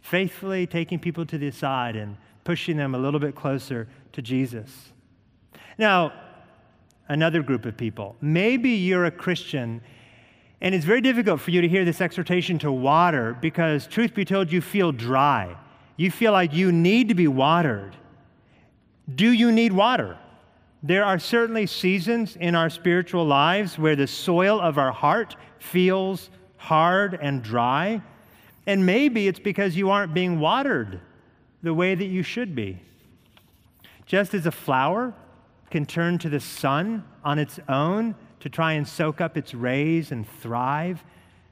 [0.00, 4.92] faithfully taking people to the side and pushing them a little bit closer to Jesus.
[5.78, 6.12] Now,
[7.08, 8.16] another group of people.
[8.20, 9.82] Maybe you're a Christian
[10.60, 14.24] And it's very difficult for you to hear this exhortation to water because, truth be
[14.24, 15.56] told, you feel dry.
[15.96, 17.96] You feel like you need to be watered.
[19.12, 20.18] Do you need water?
[20.82, 26.30] There are certainly seasons in our spiritual lives where the soil of our heart feels
[26.56, 28.00] hard and dry.
[28.66, 31.00] And maybe it's because you aren't being watered
[31.62, 32.78] the way that you should be.
[34.06, 35.14] Just as a flower
[35.70, 40.12] can turn to the sun on its own to try and soak up its rays
[40.12, 41.04] and thrive,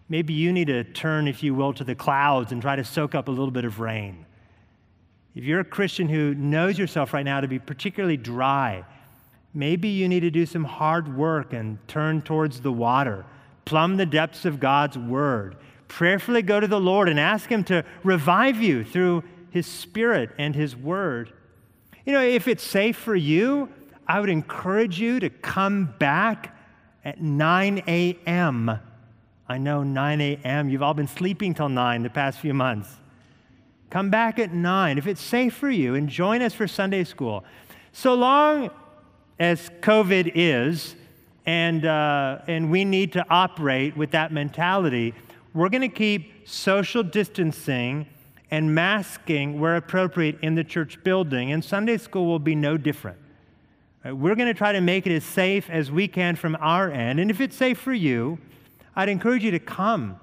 [0.08, 3.14] maybe you need to turn, if you will, to the clouds and try to soak
[3.14, 4.24] up a little bit of rain.
[5.34, 8.84] If you're a Christian who knows yourself right now to be particularly dry,
[9.54, 13.24] maybe you need to do some hard work and turn towards the water,
[13.64, 15.56] plumb the depths of God's word,
[15.88, 20.54] prayerfully go to the Lord and ask Him to revive you through His Spirit and
[20.54, 21.32] His word.
[22.04, 23.68] You know, if it's safe for you,
[24.06, 26.56] I would encourage you to come back
[27.04, 28.80] at 9 a.m.
[29.48, 30.68] I know 9 a.m.
[30.68, 32.88] You've all been sleeping till 9 the past few months.
[33.90, 37.44] Come back at 9 if it's safe for you and join us for Sunday school.
[37.92, 38.70] So long
[39.38, 40.96] as COVID is,
[41.46, 45.14] and, uh, and we need to operate with that mentality,
[45.54, 48.06] we're going to keep social distancing
[48.50, 53.18] and masking where appropriate in the church building, and Sunday school will be no different.
[54.04, 57.20] We're going to try to make it as safe as we can from our end.
[57.20, 58.38] And if it's safe for you,
[58.96, 60.18] I'd encourage you to come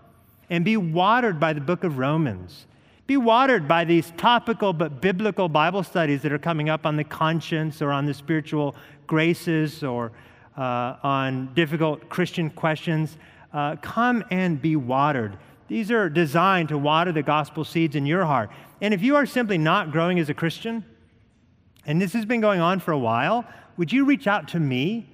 [0.50, 2.66] and be watered by the book of Romans.
[3.08, 7.04] Be watered by these topical but biblical Bible studies that are coming up on the
[7.04, 8.76] conscience or on the spiritual
[9.08, 10.12] graces or
[10.58, 13.18] uh, on difficult Christian questions.
[13.54, 15.38] Uh, come and be watered.
[15.68, 18.50] These are designed to water the gospel seeds in your heart.
[18.82, 20.86] And if you are simply not growing as a Christian,
[21.86, 23.46] and this has been going on for a while,
[23.78, 25.08] would you reach out to me?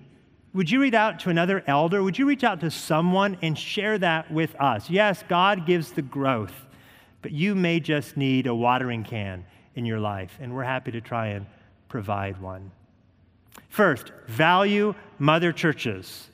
[0.53, 2.03] Would you reach out to another elder?
[2.03, 4.89] Would you reach out to someone and share that with us?
[4.89, 6.53] Yes, God gives the growth,
[7.21, 11.01] but you may just need a watering can in your life, and we're happy to
[11.01, 11.45] try and
[11.87, 12.71] provide one.
[13.71, 16.29] First, value mother churches.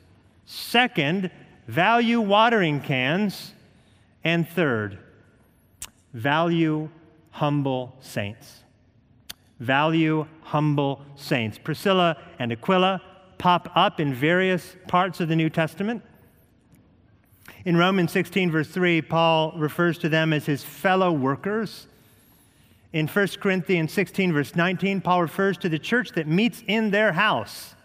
[0.46, 1.32] Second,
[1.68, 3.54] value watering cans.
[4.26, 5.00] And third,
[6.14, 6.90] value
[7.32, 8.64] humble saints
[9.60, 11.58] value humble saints.
[11.58, 13.02] Priscilla and Aquila
[13.38, 16.04] pop up in various parts of the New Testament.
[17.66, 21.88] In Romans 16, verse 3, Paul refers to them as his fellow workers.
[22.94, 27.12] In 1 Corinthians 16, verse 19, Paul refers to the church that meets in their
[27.12, 27.76] house.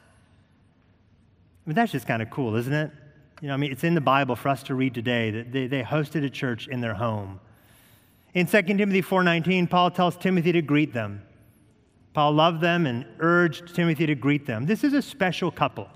[1.64, 2.90] I mean, that's just kind of cool, isn't it?
[3.40, 5.66] You know, I mean, it's in the Bible for us to read today that they,
[5.66, 7.40] they hosted a church in their home.
[8.34, 11.22] In 2 Timothy 4:19, Paul tells Timothy to greet them.
[12.14, 14.66] Paul loved them and urged Timothy to greet them.
[14.66, 15.88] This is a special couple.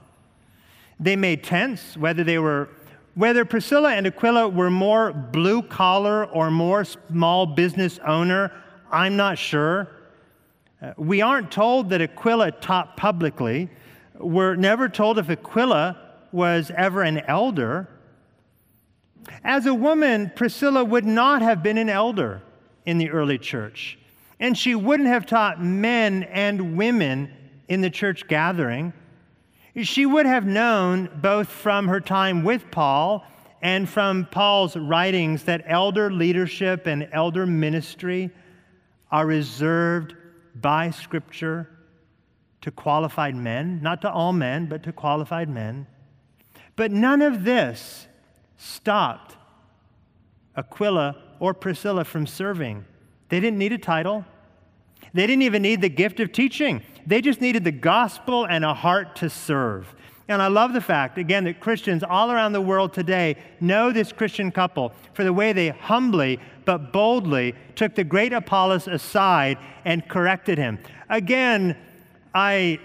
[0.99, 2.69] They made tents, whether they were
[3.15, 8.53] whether Priscilla and Aquila were more blue collar or more small business owner,
[8.91, 9.89] I'm not sure.
[10.81, 13.71] Uh, we aren't told that Aquila taught publicly.
[14.19, 15.97] We're never told if Aquila
[16.33, 17.89] was ever an elder.
[19.43, 22.43] As a woman, Priscilla would not have been an elder
[22.85, 23.99] in the early church.
[24.39, 27.33] And she wouldn't have taught men and women
[27.69, 28.93] in the church gathering.
[29.83, 33.25] She would have known, both from her time with Paul
[33.63, 38.31] and from Paul's writings, that elder leadership and elder ministry
[39.11, 40.15] are reserved
[40.55, 41.69] by Scripture
[42.63, 45.87] to qualified men, not to all men, but to qualified men.
[46.75, 48.07] But none of this
[48.57, 49.37] stopped
[50.57, 52.85] Aquila or Priscilla from serving.
[53.29, 54.25] They didn't need a title.
[55.13, 56.83] They didn't even need the gift of teaching.
[57.07, 59.95] They just needed the gospel and a heart to serve.
[60.29, 64.13] And I love the fact, again, that Christians all around the world today know this
[64.13, 69.57] Christian couple for the way they humbly but boldly took the great Apollos aside
[69.87, 70.79] and corrected him.
[71.09, 71.77] Again,
[72.35, 72.79] I,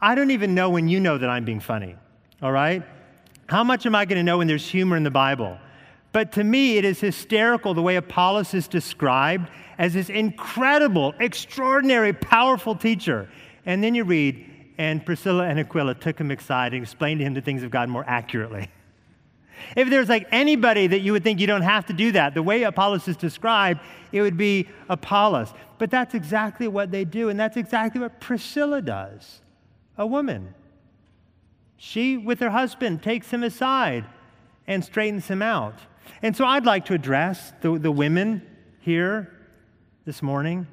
[0.00, 1.96] I don't even know when you know that I'm being funny,
[2.40, 2.84] all right?
[3.46, 5.58] How much am I going to know when there's humor in the Bible?
[6.12, 12.12] But to me, it is hysterical the way Apollos is described as this incredible, extraordinary,
[12.12, 13.28] powerful teacher.
[13.66, 14.48] And then you read,
[14.78, 17.88] and Priscilla and Aquila took him aside and explained to him the things of God
[17.88, 18.68] more accurately.
[19.76, 22.42] If there's like anybody that you would think you don't have to do that, the
[22.42, 23.80] way Apollos is described,
[24.12, 25.52] it would be Apollos.
[25.78, 29.40] But that's exactly what they do, and that's exactly what Priscilla does
[29.96, 30.54] a woman.
[31.76, 34.06] She, with her husband, takes him aside
[34.66, 35.78] and straightens him out.
[36.22, 38.42] And so I'd like to address the, the women
[38.80, 39.30] here
[40.04, 40.66] this morning.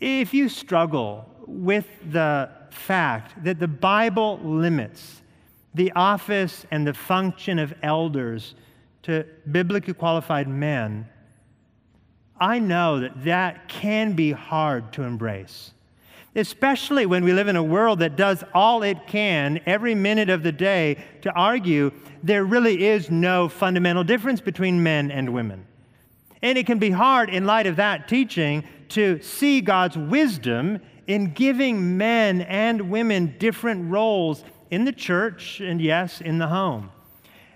[0.00, 5.22] If you struggle with the fact that the Bible limits
[5.78, 8.54] the office and the function of elders
[9.04, 11.08] to biblically qualified men,
[12.38, 15.72] I know that that can be hard to embrace,
[16.34, 20.42] especially when we live in a world that does all it can every minute of
[20.42, 25.64] the day to argue there really is no fundamental difference between men and women.
[26.42, 31.32] And it can be hard in light of that teaching to see God's wisdom in
[31.32, 36.90] giving men and women different roles in the church and, yes, in the home.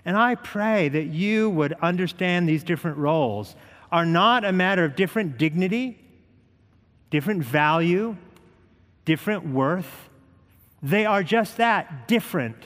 [0.05, 3.55] And I pray that you would understand these different roles
[3.91, 5.99] are not a matter of different dignity,
[7.09, 8.17] different value,
[9.05, 10.09] different worth.
[10.81, 12.57] They are just that different,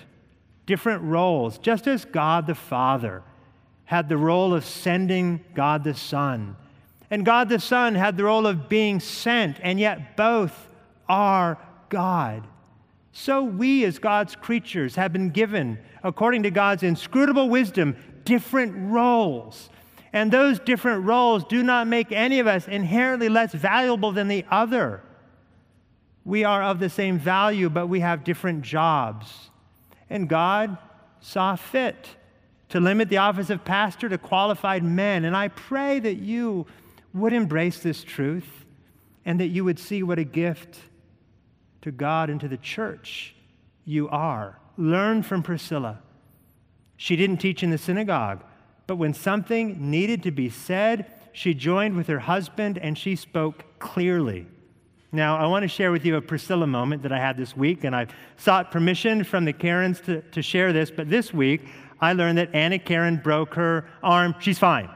[0.65, 1.57] different roles.
[1.57, 3.23] Just as God the Father
[3.85, 6.55] had the role of sending God the Son,
[7.09, 10.67] and God the Son had the role of being sent, and yet both
[11.07, 11.57] are
[11.89, 12.47] God.
[13.19, 17.95] So we, as God's creatures, have been given, according to God's inscrutable wisdom,
[18.25, 19.69] different roles
[20.13, 24.45] and those different roles do not make any of us inherently less valuable than the
[24.49, 25.03] other.
[26.25, 29.51] We are of the same value, but we have different jobs.
[30.09, 30.77] And God
[31.19, 32.07] saw fit
[32.69, 35.23] to limit the office of pastor to qualified men.
[35.25, 36.65] And I pray that you
[37.13, 38.65] would embrace this truth
[39.25, 40.79] and that you would see what a gift
[41.87, 43.33] to God and to the church
[43.85, 44.59] you are.
[44.77, 45.99] Learn from Priscilla.
[46.97, 48.43] She didn't teach in the synagogue.
[48.87, 53.63] But when something needed to be said, she joined with her husband and she spoke
[53.79, 54.47] clearly.
[55.13, 57.85] Now, I want to share with you a Priscilla moment that I had this week,
[57.85, 60.91] and I've sought permission from the Karens to, to share this.
[60.91, 61.61] But this week,
[62.01, 64.35] I learned that Anna Karen broke her arm.
[64.39, 64.89] She's fine.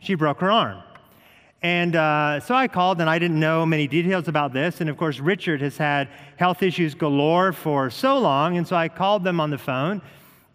[0.00, 0.82] She broke her arm.
[1.62, 4.80] And uh, so I called, and I didn't know many details about this.
[4.80, 8.56] And of course, Richard has had health issues galore for so long.
[8.56, 10.00] And so I called them on the phone.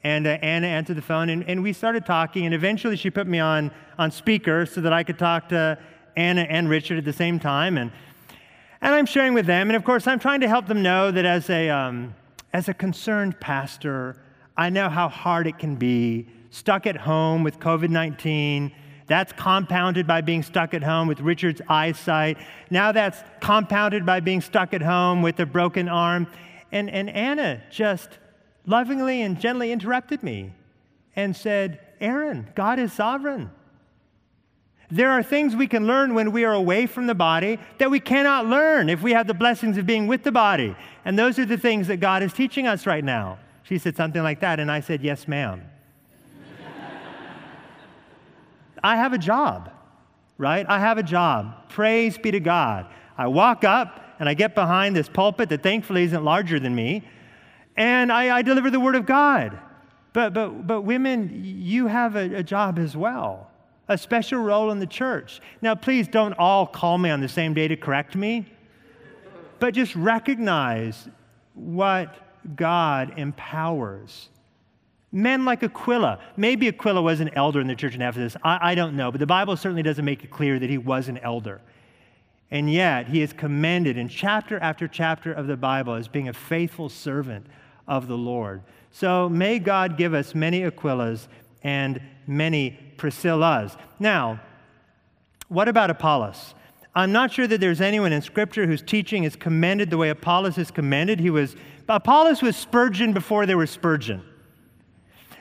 [0.06, 2.46] And uh, Anna answered the phone, and, and we started talking.
[2.46, 5.78] And eventually, she put me on, on speaker so that I could talk to
[6.16, 7.78] Anna and Richard at the same time.
[7.78, 7.92] And,
[8.82, 9.70] and I'm sharing with them.
[9.70, 12.16] And of course, I'm trying to help them know that as a, um,
[12.52, 14.22] as a concerned pastor,
[14.56, 18.72] I know how hard it can be, stuck at home with COVID 19.
[19.14, 22.40] That's compounded by being stuck at home with Richard's eyesight.
[22.72, 26.26] Now that's compounded by being stuck at home with a broken arm.
[26.72, 28.10] And, and Anna just
[28.66, 30.52] lovingly and gently interrupted me
[31.16, 33.52] and said, Aaron, God is sovereign.
[34.90, 38.00] There are things we can learn when we are away from the body that we
[38.00, 40.76] cannot learn if we have the blessings of being with the body.
[41.06, 43.38] And those are the things that God is teaching us right now.
[43.62, 45.70] She said something like that, and I said, Yes, ma'am.
[48.84, 49.72] I have a job,
[50.38, 50.66] right?
[50.68, 51.70] I have a job.
[51.70, 52.88] Praise be to God.
[53.18, 57.04] I walk up and I get behind this pulpit that thankfully isn't larger than me,
[57.76, 59.58] and I, I deliver the word of God.
[60.14, 63.50] But, but, but women, you have a, a job as well,
[63.88, 65.42] a special role in the church.
[65.62, 68.46] Now, please don't all call me on the same day to correct me,
[69.60, 71.08] but just recognize
[71.56, 72.16] what
[72.56, 74.30] God empowers.
[75.16, 76.20] Men like Aquila.
[76.36, 78.36] Maybe Aquila was an elder in the church in Ephesus.
[78.44, 81.08] I, I, don't know, but the Bible certainly doesn't make it clear that he was
[81.08, 81.62] an elder.
[82.50, 86.34] And yet, he is commended in chapter after chapter of the Bible as being a
[86.34, 87.46] faithful servant
[87.88, 88.64] of the Lord.
[88.90, 91.28] So may God give us many Aquilas
[91.62, 93.78] and many Priscillas.
[94.00, 94.42] Now,
[95.48, 96.56] what about Apollos?
[96.96, 100.58] I'm not sure that there's anyone in Scripture whose teaching is commended the way Apollos
[100.58, 101.20] is commended.
[101.20, 101.56] He was
[101.88, 104.24] Apollos was Spurgeon before there was Spurgeon.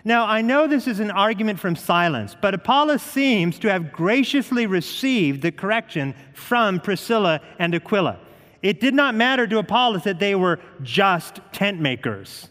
[0.04, 4.66] Now, I know this is an argument from silence, but Apollos seems to have graciously
[4.66, 8.18] received the correction from Priscilla and Aquila.
[8.62, 12.48] It did not matter to Apollos that they were just tent makers.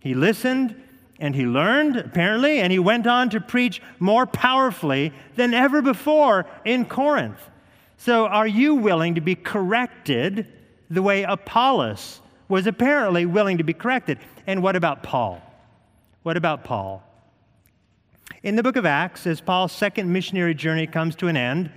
[0.00, 0.80] He listened
[1.20, 6.46] and he learned, apparently, and he went on to preach more powerfully than ever before
[6.64, 7.38] in Corinth.
[7.96, 10.46] So, are you willing to be corrected
[10.90, 14.18] the way Apollos was apparently willing to be corrected?
[14.46, 15.40] And what about Paul?
[16.24, 17.02] What about Paul?
[18.42, 21.70] In the book of Acts, as Paul's second missionary journey comes to an end,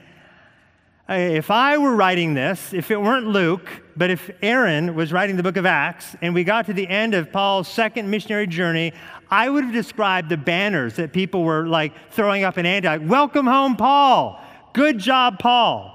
[1.10, 3.68] if I were writing this, if it weren't Luke,
[3.98, 7.14] but if Aaron was writing the book of Acts, and we got to the end
[7.14, 8.94] of Paul's second missionary journey,
[9.30, 13.02] I would have described the banners that people were like throwing up in Antioch.
[13.04, 14.42] Welcome home, Paul.
[14.72, 15.94] Good job, Paul.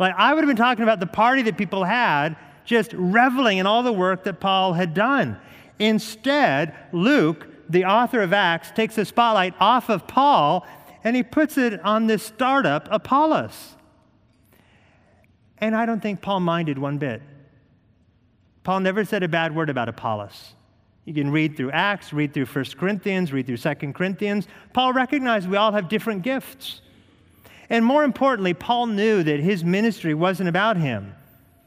[0.00, 2.34] Like I would have been talking about the party that people had,
[2.64, 5.38] just reveling in all the work that Paul had done.
[5.78, 10.66] Instead, Luke, the author of Acts, takes the spotlight off of Paul
[11.02, 13.76] and he puts it on this startup, Apollos.
[15.58, 17.22] And I don't think Paul minded one bit.
[18.64, 20.54] Paul never said a bad word about Apollos.
[21.04, 24.48] You can read through Acts, read through 1 Corinthians, read through 2 Corinthians.
[24.72, 26.80] Paul recognized we all have different gifts.
[27.68, 31.14] And more importantly, Paul knew that his ministry wasn't about him.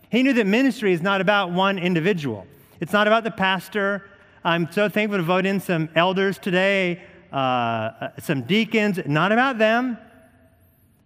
[0.10, 2.48] He knew that ministry is not about one individual.
[2.80, 4.10] It's not about the pastor.
[4.44, 9.58] I'm so thankful to vote in some elders today, uh, uh some deacons, not about
[9.58, 9.98] them.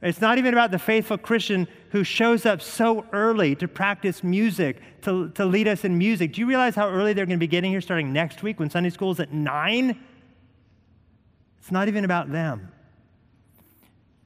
[0.02, 4.78] It's not even about the faithful Christian who shows up so early to practice music,
[5.04, 6.34] to, to lead us in music.
[6.34, 8.70] Do you realize how early they're going to be getting here starting next week when
[8.70, 10.04] Sunday school is at 9?
[11.60, 12.72] It's not even about them.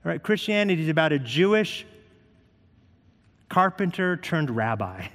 [0.05, 1.85] All right, Christianity is about a Jewish
[3.49, 5.07] carpenter turned rabbi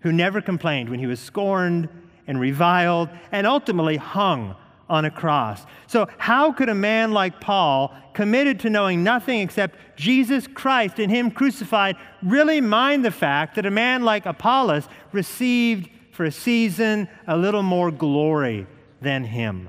[0.00, 1.88] who never complained when he was scorned
[2.28, 4.54] and reviled and ultimately hung
[4.88, 5.66] on a cross.
[5.86, 11.10] So, how could a man like Paul, committed to knowing nothing except Jesus Christ and
[11.10, 17.08] Him crucified, really mind the fact that a man like Apollos received for a season
[17.26, 18.66] a little more glory
[19.00, 19.68] than him?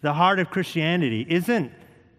[0.00, 1.72] The heart of Christianity isn't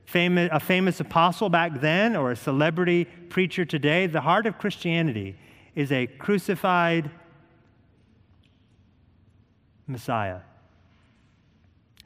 [0.05, 4.05] famous, a famous apostle back then or a celebrity preacher today.
[4.05, 5.37] The heart of Christianity
[5.75, 7.09] is a crucified
[9.89, 10.39] Messiah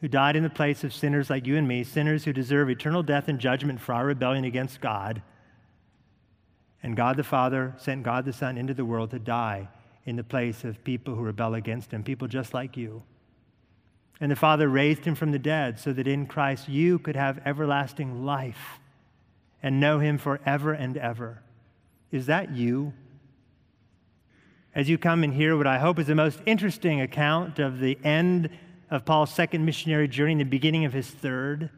[0.04, 3.02] who died in the place of sinners like you and me, sinners who deserve eternal
[3.02, 5.22] death and judgment for our rebellion against God.
[6.84, 9.70] And God the Father sent God the Son into the world to die
[10.06, 13.02] in the place of people who rebel against him, people just like you.
[14.20, 17.42] And the Father raised him from the dead so that in Christ you could have
[17.46, 18.82] everlasting life
[19.62, 21.42] and know him forever and ever.
[22.12, 22.92] Is that you?
[24.76, 27.98] As you come and hear what I hope is the most interesting account of the
[28.04, 28.50] end
[28.90, 31.70] of Paul's second missionary journey and the beginning of his third.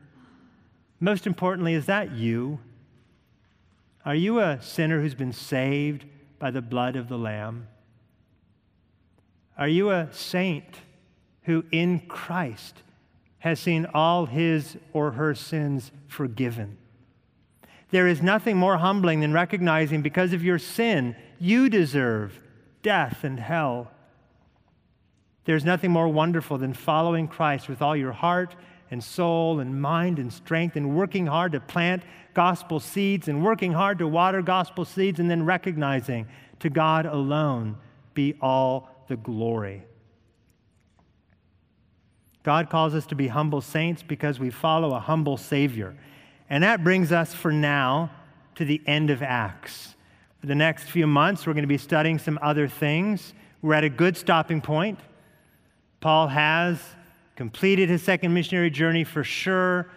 [1.01, 2.59] Most importantly, is that you?
[4.05, 6.05] Are you a sinner who's been saved
[6.39, 7.67] by the blood of the Lamb?
[9.57, 10.79] Are you a saint
[11.43, 12.81] who in Christ
[13.39, 16.77] has seen all his or her sins forgiven?
[17.91, 22.41] There is nothing more humbling than recognizing because of your sin, you deserve
[22.85, 23.91] death and hell.
[25.45, 28.55] There's nothing more wonderful than following Christ with all your heart
[28.91, 32.03] and soul and mind and strength and working hard to plant
[32.35, 36.27] gospel seeds and working hard to water gospel seeds and then recognizing
[36.59, 37.75] to God alone
[38.13, 39.83] be all the glory.
[42.43, 45.95] God calls us to be humble saints because we follow a humble Savior.
[46.51, 48.11] And that brings us for now
[48.53, 49.94] to the end of Acts.
[50.45, 53.33] For the next few months, we're going to be studying some other things.
[53.63, 54.99] We're at a good stopping point.
[56.01, 56.79] Paul has
[57.35, 59.89] completed his second missionary journey for sure,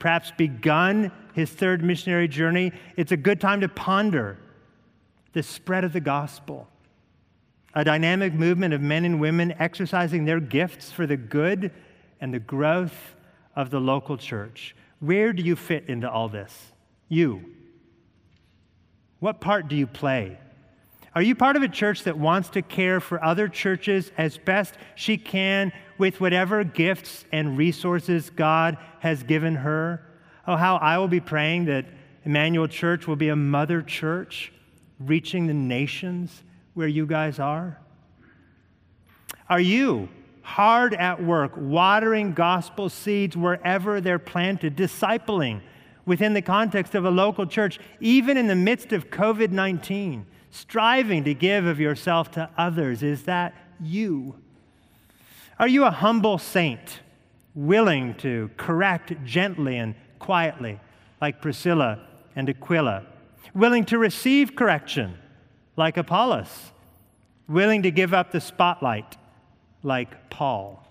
[0.00, 2.72] perhaps begun his third missionary journey.
[2.96, 4.38] It's a good time to ponder
[5.34, 6.66] the spread of the gospel,
[7.72, 11.70] a dynamic movement of men and women exercising their gifts for the good
[12.20, 13.14] and the growth
[13.54, 14.74] of the local church.
[14.98, 16.72] Where do you fit into all this?
[17.08, 17.44] You.
[19.22, 20.36] What part do you play?
[21.14, 24.74] Are you part of a church that wants to care for other churches as best
[24.96, 30.04] she can with whatever gifts and resources God has given her?
[30.44, 31.86] Oh, how I will be praying that
[32.24, 34.52] Emmanuel Church will be a mother church
[34.98, 36.42] reaching the nations
[36.74, 37.78] where you guys are.
[39.48, 40.08] Are you
[40.42, 45.60] hard at work watering gospel seeds wherever they're planted, discipling
[46.04, 50.26] within the context of a local church, even in the midst of COVID 19?
[50.52, 53.02] striving to give of yourself to others.
[53.02, 54.36] Is that you?
[55.58, 57.00] Are you a humble saint,
[57.54, 60.78] willing to correct gently and quietly,
[61.20, 63.04] like Priscilla and Aquila?
[63.54, 65.16] Willing to receive correction,
[65.76, 66.72] like Apollos?
[67.48, 69.16] Willing to give up the spotlight,
[69.82, 70.86] like Paul?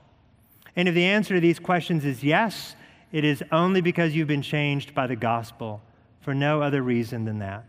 [0.76, 2.76] And if the answer to these questions is yes,
[3.12, 5.82] it is only because you've been changed by the gospel,
[6.22, 7.66] for no other reason than that.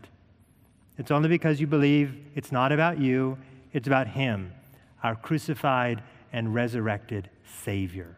[0.97, 3.37] It's only because you believe it's not about you,
[3.73, 4.53] it's about Him,
[5.01, 7.29] our crucified and resurrected
[7.63, 8.17] Savior.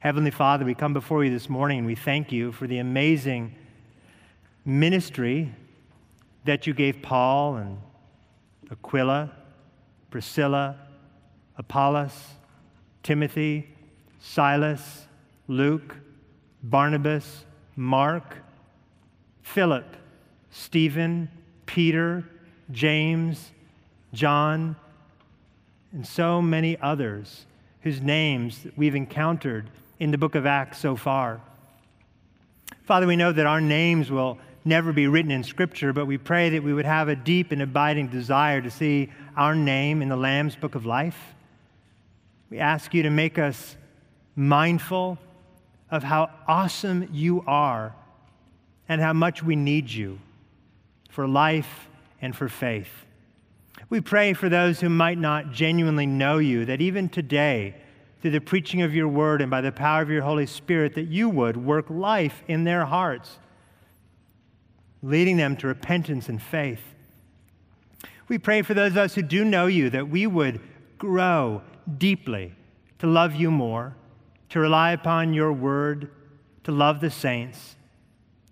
[0.00, 3.54] Heavenly Father, we come before you this morning and we thank you for the amazing
[4.64, 5.52] ministry
[6.44, 7.78] that you gave Paul and
[8.70, 9.32] Aquila,
[10.10, 10.76] Priscilla,
[11.56, 12.14] Apollos,
[13.02, 13.74] Timothy,
[14.20, 15.07] Silas,
[15.48, 15.96] Luke,
[16.62, 17.44] Barnabas,
[17.74, 18.36] Mark,
[19.42, 19.96] Philip,
[20.50, 21.28] Stephen,
[21.66, 22.24] Peter,
[22.70, 23.50] James,
[24.12, 24.76] John,
[25.92, 27.46] and so many others
[27.82, 31.40] whose names we've encountered in the book of Acts so far.
[32.84, 36.50] Father, we know that our names will never be written in Scripture, but we pray
[36.50, 40.16] that we would have a deep and abiding desire to see our name in the
[40.16, 41.34] Lamb's book of life.
[42.50, 43.76] We ask you to make us
[44.36, 45.18] mindful
[45.90, 47.94] of how awesome you are
[48.88, 50.18] and how much we need you
[51.10, 51.88] for life
[52.20, 52.90] and for faith.
[53.90, 57.74] We pray for those who might not genuinely know you, that even today,
[58.20, 61.08] through the preaching of your word and by the power of your Holy Spirit, that
[61.08, 63.38] you would work life in their hearts,
[65.02, 66.82] leading them to repentance and faith.
[68.26, 70.60] We pray for those of us who do know you, that we would
[70.98, 71.62] grow
[71.96, 72.52] deeply
[72.98, 73.94] to love you more,
[74.50, 76.10] to rely upon your word,
[76.64, 77.76] to love the saints,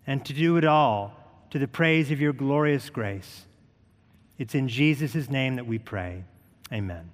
[0.06, 1.16] and to do it all
[1.50, 3.46] to the praise of your glorious grace.
[4.38, 6.24] It's in Jesus' name that we pray.
[6.72, 7.10] Amen.